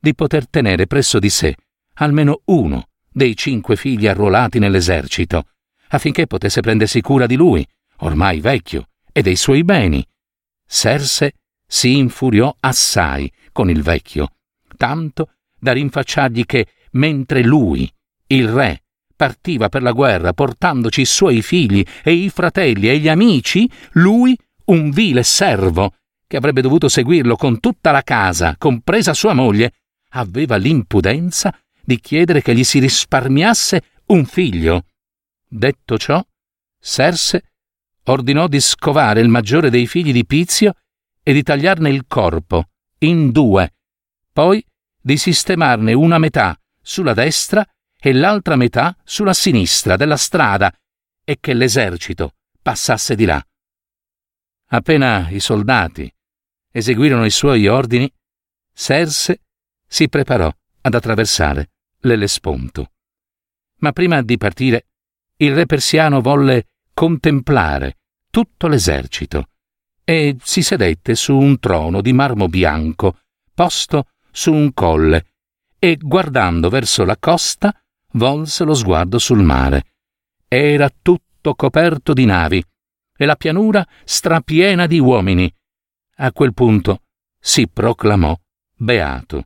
di 0.00 0.14
poter 0.14 0.48
tenere 0.48 0.86
presso 0.86 1.18
di 1.18 1.30
sé 1.30 1.54
almeno 1.98 2.42
uno 2.46 2.88
dei 3.10 3.36
cinque 3.36 3.76
figli 3.76 4.06
arruolati 4.06 4.58
nell'esercito, 4.58 5.46
affinché 5.88 6.26
potesse 6.26 6.60
prendersi 6.60 7.00
cura 7.00 7.26
di 7.26 7.36
lui, 7.36 7.66
ormai 7.98 8.40
vecchio, 8.40 8.88
e 9.12 9.22
dei 9.22 9.36
suoi 9.36 9.64
beni. 9.64 10.04
Serse 10.66 11.32
si 11.66 11.96
infuriò 11.96 12.54
assai 12.60 13.30
con 13.52 13.70
il 13.70 13.82
vecchio, 13.82 14.28
tanto 14.76 15.32
da 15.58 15.72
rinfacciargli 15.72 16.44
che 16.44 16.66
mentre 16.92 17.42
lui, 17.42 17.90
il 18.28 18.48
re, 18.48 18.82
partiva 19.16 19.68
per 19.68 19.82
la 19.82 19.92
guerra 19.92 20.32
portandoci 20.32 21.00
i 21.00 21.06
suoi 21.06 21.42
figli 21.42 21.84
e 22.04 22.12
i 22.12 22.30
fratelli 22.30 22.88
e 22.88 22.98
gli 22.98 23.08
amici, 23.08 23.68
lui, 23.92 24.38
un 24.66 24.90
vile 24.90 25.24
servo, 25.24 25.94
che 26.26 26.36
avrebbe 26.36 26.60
dovuto 26.60 26.88
seguirlo 26.88 27.36
con 27.36 27.58
tutta 27.58 27.90
la 27.90 28.02
casa, 28.02 28.54
compresa 28.56 29.14
sua 29.14 29.32
moglie, 29.32 29.72
aveva 30.10 30.56
l'impudenza 30.56 31.52
di 31.88 32.00
chiedere 32.00 32.42
che 32.42 32.54
gli 32.54 32.64
si 32.64 32.80
risparmiasse 32.80 34.02
un 34.08 34.26
figlio. 34.26 34.84
Detto 35.48 35.96
ciò, 35.96 36.22
Serse 36.78 37.52
ordinò 38.04 38.46
di 38.46 38.60
scovare 38.60 39.22
il 39.22 39.28
maggiore 39.28 39.70
dei 39.70 39.86
figli 39.86 40.12
di 40.12 40.26
Pizio 40.26 40.74
e 41.22 41.32
di 41.32 41.42
tagliarne 41.42 41.88
il 41.88 42.04
corpo 42.06 42.68
in 42.98 43.30
due, 43.30 43.76
poi 44.30 44.62
di 45.00 45.16
sistemarne 45.16 45.94
una 45.94 46.18
metà 46.18 46.60
sulla 46.78 47.14
destra 47.14 47.66
e 47.98 48.12
l'altra 48.12 48.56
metà 48.56 48.94
sulla 49.02 49.32
sinistra 49.32 49.96
della 49.96 50.18
strada 50.18 50.70
e 51.24 51.38
che 51.40 51.54
l'esercito 51.54 52.34
passasse 52.60 53.14
di 53.14 53.24
là. 53.24 53.42
Appena 54.72 55.30
i 55.30 55.40
soldati 55.40 56.12
eseguirono 56.70 57.24
i 57.24 57.30
suoi 57.30 57.66
ordini, 57.66 58.12
Serse 58.74 59.40
si 59.86 60.06
preparò 60.10 60.54
ad 60.82 60.94
attraversare 60.94 61.70
l'Ellesponto. 62.00 62.92
Ma 63.78 63.92
prima 63.92 64.22
di 64.22 64.36
partire, 64.36 64.86
il 65.36 65.54
re 65.54 65.66
persiano 65.66 66.20
volle 66.20 66.66
contemplare 66.92 67.98
tutto 68.30 68.66
l'esercito 68.66 69.48
e 70.04 70.36
si 70.42 70.62
sedette 70.62 71.14
su 71.14 71.36
un 71.36 71.58
trono 71.58 72.00
di 72.00 72.12
marmo 72.12 72.48
bianco 72.48 73.18
posto 73.54 74.08
su 74.30 74.52
un 74.52 74.72
colle 74.72 75.26
e 75.78 75.96
guardando 75.96 76.68
verso 76.68 77.04
la 77.04 77.16
costa 77.18 77.74
volse 78.12 78.64
lo 78.64 78.74
sguardo 78.74 79.18
sul 79.18 79.42
mare. 79.42 79.84
Era 80.48 80.90
tutto 80.90 81.54
coperto 81.54 82.12
di 82.12 82.24
navi 82.24 82.64
e 83.16 83.24
la 83.26 83.36
pianura 83.36 83.86
strapiena 84.04 84.86
di 84.86 84.98
uomini. 84.98 85.52
A 86.16 86.32
quel 86.32 86.54
punto 86.54 87.02
si 87.38 87.68
proclamò 87.68 88.36
beato. 88.76 89.44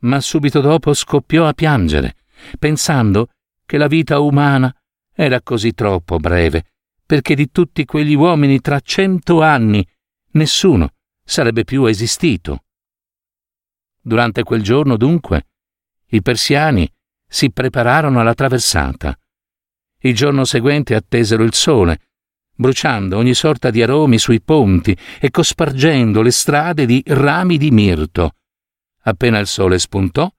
Ma 0.00 0.20
subito 0.20 0.60
dopo 0.60 0.94
scoppiò 0.94 1.46
a 1.46 1.52
piangere, 1.52 2.16
pensando 2.58 3.30
che 3.66 3.78
la 3.78 3.88
vita 3.88 4.20
umana 4.20 4.74
era 5.12 5.42
così 5.42 5.72
troppo 5.72 6.18
breve, 6.18 6.66
perché 7.04 7.34
di 7.34 7.50
tutti 7.50 7.84
quegli 7.84 8.14
uomini 8.14 8.60
tra 8.60 8.78
cento 8.80 9.42
anni 9.42 9.86
nessuno 10.32 10.90
sarebbe 11.24 11.64
più 11.64 11.84
esistito. 11.84 12.64
Durante 14.00 14.42
quel 14.44 14.62
giorno, 14.62 14.96
dunque, 14.96 15.48
i 16.10 16.22
persiani 16.22 16.90
si 17.26 17.50
prepararono 17.50 18.20
alla 18.20 18.34
traversata. 18.34 19.18
Il 20.00 20.14
giorno 20.14 20.44
seguente 20.44 20.94
attesero 20.94 21.42
il 21.42 21.52
sole, 21.52 22.00
bruciando 22.54 23.16
ogni 23.16 23.34
sorta 23.34 23.70
di 23.70 23.82
aromi 23.82 24.18
sui 24.18 24.40
ponti 24.40 24.96
e 25.20 25.30
cospargendo 25.30 26.22
le 26.22 26.30
strade 26.30 26.86
di 26.86 27.02
rami 27.04 27.58
di 27.58 27.70
mirto. 27.70 28.36
Appena 29.08 29.38
il 29.38 29.46
sole 29.46 29.78
spuntò, 29.78 30.30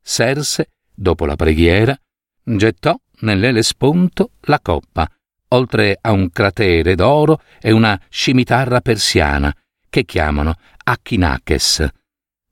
Serse, 0.00 0.70
dopo 0.94 1.26
la 1.26 1.34
preghiera, 1.34 1.96
gettò 2.44 2.96
nell'Elesponto 3.22 4.30
la 4.42 4.60
coppa, 4.60 5.10
oltre 5.48 5.98
a 6.00 6.12
un 6.12 6.30
cratere 6.30 6.94
d'oro 6.94 7.42
e 7.60 7.72
una 7.72 8.00
scimitarra 8.08 8.80
persiana, 8.80 9.52
che 9.90 10.04
chiamano 10.04 10.54
Achinakes. 10.84 11.88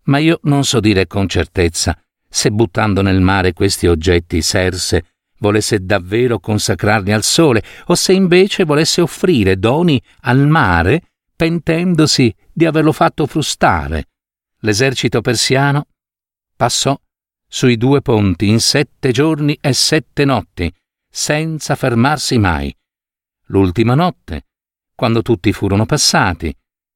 Ma 0.05 0.19
io 0.19 0.41
non 0.43 0.65
so 0.65 0.81
dire 0.81 1.07
con 1.07 1.29
certezza 1.29 1.97
se 2.29 2.51
buttando 2.51 3.01
nel 3.01 3.21
mare 3.21 3.53
questi 3.53 3.87
oggetti 3.87 4.43
Serse 4.43 5.05
volesse 5.39 5.85
davvero 5.85 6.41
consacrarli 6.41 7.13
al 7.13 7.23
sole 7.23 7.63
o 7.87 7.95
se 7.95 8.13
invece 8.13 8.65
volesse 8.65 9.01
offrire 9.01 9.57
doni 9.57 10.03
al 10.23 10.49
mare 10.49 11.03
pentendosi 11.37 12.35
di 12.53 12.67
averlo 12.67 12.93
fatto 12.93 13.27
frustare. 13.27 14.10
L'esercito 14.61 15.21
persiano 15.21 15.87
passò 16.55 16.99
sui 17.47 17.77
due 17.77 18.03
ponti 18.03 18.49
in 18.49 18.61
sette 18.61 19.11
giorni 19.11 19.57
e 19.61 19.73
sette 19.73 20.25
notti, 20.25 20.73
senza 21.09 21.75
fermarsi 21.75 22.39
mai. 22.39 22.75
L'ultima 23.47 23.95
notte, 23.95 24.47
quando 24.95 25.23
tutti 25.23 25.53
furono 25.53 25.87
passati, 25.87 26.55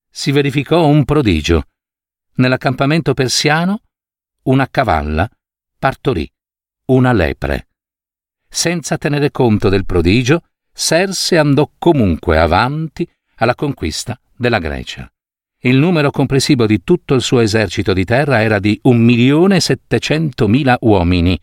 si 0.08 0.30
verificò 0.30 0.86
un 0.86 1.04
prodigio. 1.04 1.64
Nell'accampamento 2.34 3.14
persiano 3.14 3.80
una 4.44 4.68
cavalla 4.68 5.28
partorì 5.78 6.30
una 6.86 7.12
lepre. 7.12 7.68
Senza 8.48 8.98
tenere 8.98 9.30
conto 9.30 9.68
del 9.68 9.86
prodigio, 9.86 10.42
Serse 10.76 11.38
andò 11.38 11.70
comunque 11.78 12.38
avanti 12.38 13.08
alla 13.36 13.54
conquista 13.54 14.20
della 14.36 14.58
Grecia. 14.58 15.08
Il 15.66 15.76
numero 15.76 16.10
complessivo 16.10 16.66
di 16.66 16.84
tutto 16.84 17.14
il 17.14 17.22
suo 17.22 17.40
esercito 17.40 17.94
di 17.94 18.04
terra 18.04 18.42
era 18.42 18.58
di 18.58 18.78
un 18.82 18.98
milione 18.98 19.56
e 19.56 19.60
settecentomila 19.60 20.76
uomini. 20.82 21.40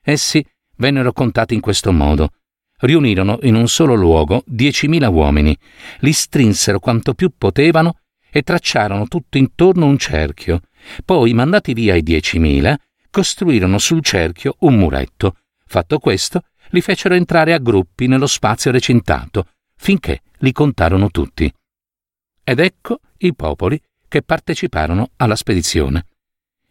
Essi 0.00 0.46
vennero 0.76 1.12
contati 1.12 1.54
in 1.54 1.60
questo 1.60 1.90
modo. 1.90 2.34
Riunirono 2.78 3.40
in 3.42 3.56
un 3.56 3.66
solo 3.66 3.94
luogo 3.94 4.44
diecimila 4.46 5.08
uomini, 5.08 5.58
li 6.00 6.12
strinsero 6.12 6.78
quanto 6.78 7.14
più 7.14 7.32
potevano 7.36 7.98
e 8.30 8.42
tracciarono 8.42 9.08
tutto 9.08 9.38
intorno 9.38 9.86
un 9.86 9.98
cerchio. 9.98 10.60
Poi, 11.04 11.34
mandati 11.34 11.72
via 11.72 11.96
i 11.96 12.02
diecimila, 12.04 12.78
costruirono 13.10 13.78
sul 13.78 14.04
cerchio 14.04 14.54
un 14.60 14.76
muretto. 14.76 15.38
Fatto 15.66 15.98
questo, 15.98 16.42
li 16.68 16.80
fecero 16.80 17.14
entrare 17.14 17.52
a 17.52 17.58
gruppi 17.58 18.06
nello 18.06 18.28
spazio 18.28 18.70
recintato, 18.70 19.48
finché 19.76 20.22
li 20.38 20.52
contarono 20.52 21.10
tutti. 21.10 21.52
Ed 22.44 22.60
ecco 22.60 23.00
i 23.18 23.34
popoli 23.34 23.80
che 24.06 24.22
parteciparono 24.22 25.12
alla 25.16 25.34
spedizione. 25.34 26.06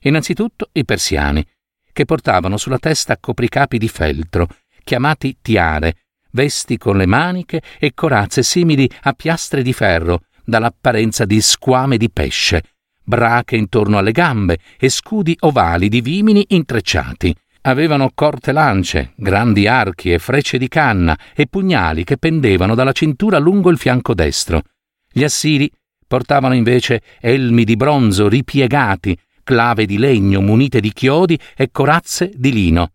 Innanzitutto 0.02 0.70
i 0.74 0.86
persiani, 0.86 1.44
che 1.92 2.06
portavano 2.06 2.58
sulla 2.58 2.78
testa 2.78 3.18
copricapi 3.18 3.80
di 3.80 3.88
feltro, 3.88 4.48
chiamati 4.84 5.38
tiare, 5.42 5.96
vesti 6.32 6.78
con 6.78 6.98
le 6.98 7.08
maniche 7.08 7.62
e 7.80 7.94
corazze 7.96 8.44
simili 8.44 8.90
a 9.02 9.14
piastre 9.14 9.64
di 9.64 9.74
ferro, 9.74 10.22
dall'apparenza 10.46 11.26
di 11.26 11.42
squame 11.42 11.98
di 11.98 12.12
pesce, 12.12 12.64
brache 13.04 13.56
intorno 13.56 13.98
alle 13.98 14.12
gambe 14.12 14.60
e 14.78 14.90
scudi 14.90 15.36
ovali 15.42 15.90
di 15.90 16.02
vimini 16.02 16.46
intrecciati. 16.50 17.36
Avevano 17.62 18.12
corte 18.14 18.52
lance, 18.52 19.14
grandi 19.16 19.68
archi 19.68 20.12
e 20.12 20.20
frecce 20.20 20.58
di 20.58 20.68
canna 20.68 21.18
e 21.34 21.48
pugnali 21.48 22.04
che 22.04 22.18
pendevano 22.18 22.76
dalla 22.76 22.92
cintura 22.92 23.40
lungo 23.40 23.70
il 23.70 23.78
fianco 23.78 24.14
destro. 24.14 24.64
Gli 25.16 25.24
assiri 25.24 25.72
portavano 26.08 26.56
invece 26.56 27.04
elmi 27.20 27.64
di 27.64 27.76
bronzo 27.76 28.28
ripiegati, 28.28 29.16
clave 29.44 29.86
di 29.86 30.00
legno 30.00 30.42
munite 30.42 30.80
di 30.80 30.92
chiodi 30.92 31.40
e 31.56 31.70
corazze 31.72 32.32
di 32.34 32.52
lino. 32.52 32.94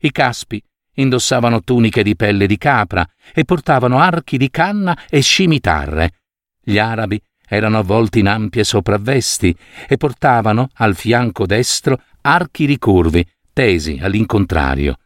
I 0.00 0.12
caspi 0.12 0.62
indossavano 0.94 1.62
tuniche 1.62 2.04
di 2.04 2.14
pelle 2.14 2.46
di 2.46 2.56
capra 2.56 3.04
e 3.34 3.44
portavano 3.44 3.98
archi 3.98 4.36
di 4.36 4.50
canna 4.50 4.96
e 5.08 5.20
scimitarre. 5.20 6.20
Gli 6.62 6.78
arabi 6.78 7.20
erano 7.48 7.78
avvolti 7.78 8.20
in 8.20 8.28
ampie 8.28 8.62
sopravvesti 8.62 9.56
e 9.88 9.96
portavano 9.96 10.68
al 10.74 10.94
fianco 10.94 11.44
destro 11.44 12.00
archi 12.20 12.66
ricurvi, 12.66 13.26
tesi 13.52 13.98
all'incontrario. 14.00 14.98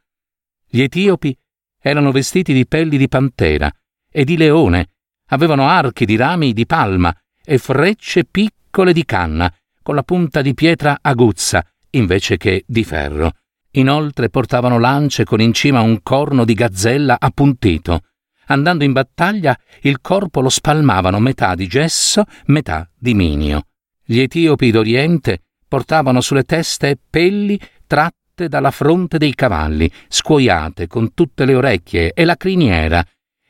Gli 0.69 0.83
etiopi 0.83 1.35
erano 1.81 2.11
vestiti 2.11 2.53
di 2.53 2.67
pelli 2.67 2.99
di 2.99 3.09
pantera 3.09 3.71
e 4.11 4.25
di 4.25 4.37
leone, 4.37 4.92
avevano 5.33 5.67
archi 5.69 6.05
di 6.05 6.17
rami 6.17 6.53
di 6.53 6.67
palma 6.67 7.15
e 7.45 7.59
frecce 7.59 8.25
piccole 8.25 8.93
di 8.93 9.05
canna, 9.05 9.53
con 9.83 9.95
la 9.95 10.03
punta 10.03 10.43
di 10.43 10.55
pietra 10.55 10.99
aguzza 11.01 11.65
invece 11.91 12.37
che 12.37 12.65
di 12.67 12.85
ferro. 12.85 13.33
Inoltre 13.73 14.29
portavano 14.29 14.79
lance 14.79 15.25
con 15.25 15.41
in 15.41 15.53
cima 15.53 15.81
un 15.81 16.03
corno 16.03 16.45
di 16.45 16.55
gazzella 16.55 17.17
appuntito, 17.19 18.03
andando 18.47 18.85
in 18.85 18.93
battaglia 18.93 19.59
il 19.83 20.01
corpo 20.01 20.41
lo 20.41 20.51
spalmavano 20.51 21.19
metà 21.19 21.55
di 21.55 21.67
gesso, 21.67 22.25
metà 22.47 22.89
di 22.97 23.15
minio. 23.15 23.67
Gli 24.05 24.21
etiopi 24.21 24.71
d'Oriente 24.71 25.43
portavano 25.67 26.21
sulle 26.21 26.45
teste 26.45 26.99
pelli 27.09 27.59
tratte 27.87 28.49
dalla 28.49 28.71
fronte 28.71 29.17
dei 29.17 29.35
cavalli, 29.35 29.91
scuoiate 30.09 30.87
con 30.87 31.15
tutte 31.15 31.47
le 31.47 31.55
orecchie 31.55 32.13
e 32.13 32.25
la 32.27 32.37
criniera, 32.37 33.03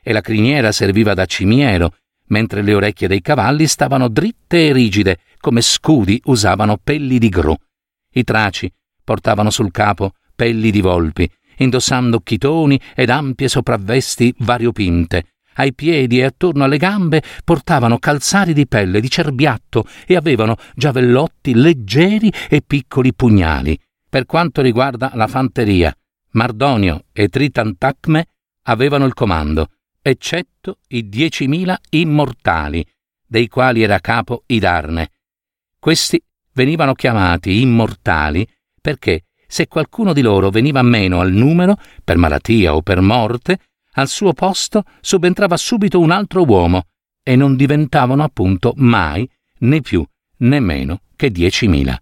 e 0.03 0.12
la 0.12 0.21
criniera 0.21 0.73
serviva 0.73 1.15
da 1.15 1.27
cimiero, 1.27 1.95
mentre 2.27 2.62
le 2.62 2.75
orecchie 2.75 3.09
dei 3.09 3.21
cavalli 3.21 3.67
stavano 3.67 4.09
dritte 4.09 4.69
e 4.69 4.73
rigide, 4.73 5.19
come 5.38 5.61
scudi 5.61 6.21
usavano 6.25 6.79
pelli 6.83 7.19
di 7.19 7.29
gru. 7.29 7.55
I 8.15 8.25
traci 8.25 8.73
portavano 9.05 9.51
sul 9.51 9.71
capo 9.71 10.12
pelli 10.35 10.71
di 10.71 10.81
volpi, 10.81 11.31
indossando 11.59 12.21
chitoni 12.21 12.81
ed 12.95 13.11
ampie 13.11 13.49
sopravvesti 13.49 14.35
variopinte, 14.38 15.25
Ai 15.55 15.75
piedi 15.75 16.19
e 16.19 16.25
attorno 16.25 16.65
alle 16.65 16.79
gambe 16.79 17.23
portavano 17.45 17.99
calzari 17.99 18.55
di 18.55 18.67
pelle 18.67 19.01
di 19.01 19.11
cerbiatto 19.11 19.85
e 20.07 20.17
avevano 20.17 20.57
giavellotti 20.75 21.55
leggeri 21.55 22.33
e 22.49 22.62
piccoli 22.67 23.12
pugnali. 23.12 23.79
Per 24.09 24.25
quanto 24.25 24.62
riguarda 24.62 25.11
la 25.15 25.27
fanteria, 25.27 25.95
Mardonio 26.31 27.05
e 27.12 27.29
Tritantacme 27.29 28.27
avevano 28.65 29.05
il 29.05 29.12
comando, 29.12 29.69
eccetto 30.03 30.79
i 30.88 31.09
diecimila 31.09 31.79
immortali, 31.91 32.85
dei 33.25 33.49
quali 33.49 33.83
era 33.83 34.01
capo 34.01 34.43
Idarne. 34.47 35.12
Questi 35.79 36.23
venivano 36.53 36.95
chiamati 36.95 37.61
immortali 37.61 38.47
perché 38.81 39.25
se 39.47 39.69
qualcuno 39.69 40.12
di 40.12 40.23
loro 40.23 40.51
veniva 40.51 40.83
meno 40.83 41.21
al 41.21 41.33
numero, 41.33 41.77
per 42.03 42.17
malattia 42.17 42.75
o 42.75 42.83
per 42.83 43.01
morte, 43.01 43.59
al 43.93 44.09
suo 44.09 44.33
posto 44.33 44.85
subentrava 45.01 45.57
subito 45.57 46.01
un 46.01 46.11
altro 46.11 46.45
uomo 46.45 46.87
e 47.23 47.37
non 47.37 47.55
diventavano 47.57 48.23
appunto 48.23 48.73
mai 48.77 49.29
né 49.59 49.81
più 49.81 50.05
né 50.38 50.61
meno 50.61 51.03
che 51.15 51.31
diecimila. 51.31 52.01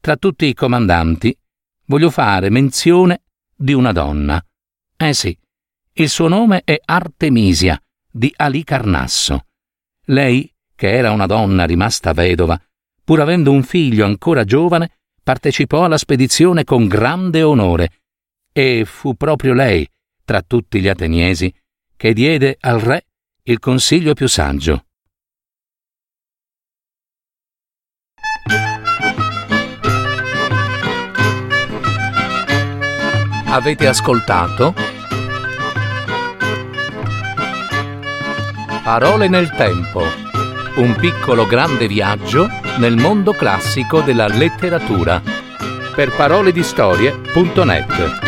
Tra 0.00 0.16
tutti 0.16 0.46
i 0.46 0.54
comandanti 0.54 1.36
voglio 1.84 2.10
fare 2.10 2.48
menzione 2.48 3.22
di 3.54 3.74
una 3.74 3.92
donna. 3.92 4.42
Eh 4.96 5.12
sì, 5.12 5.36
il 5.98 6.08
suo 6.08 6.28
nome 6.28 6.62
è 6.64 6.80
Artemisia 6.84 7.80
di 8.10 8.32
Alicarnasso. 8.36 9.46
Lei, 10.06 10.52
che 10.76 10.92
era 10.92 11.10
una 11.10 11.26
donna 11.26 11.64
rimasta 11.64 12.12
vedova, 12.12 12.60
pur 13.02 13.20
avendo 13.20 13.50
un 13.50 13.64
figlio 13.64 14.04
ancora 14.04 14.44
giovane, 14.44 14.98
partecipò 15.22 15.84
alla 15.84 15.98
spedizione 15.98 16.62
con 16.62 16.86
grande 16.86 17.42
onore 17.42 17.90
e 18.52 18.84
fu 18.86 19.14
proprio 19.14 19.54
lei, 19.54 19.88
tra 20.24 20.40
tutti 20.42 20.80
gli 20.80 20.88
ateniesi, 20.88 21.52
che 21.96 22.12
diede 22.12 22.56
al 22.60 22.78
re 22.78 23.06
il 23.42 23.58
consiglio 23.58 24.14
più 24.14 24.28
saggio. 24.28 24.84
Avete 33.46 33.88
ascoltato? 33.88 34.97
Parole 38.88 39.28
nel 39.28 39.50
tempo. 39.50 40.02
Un 40.76 40.96
piccolo 40.98 41.46
grande 41.46 41.86
viaggio 41.86 42.48
nel 42.78 42.96
mondo 42.96 43.34
classico 43.34 44.00
della 44.00 44.28
letteratura. 44.28 45.20
Per 45.94 46.10
paroledistorie.net 46.16 48.27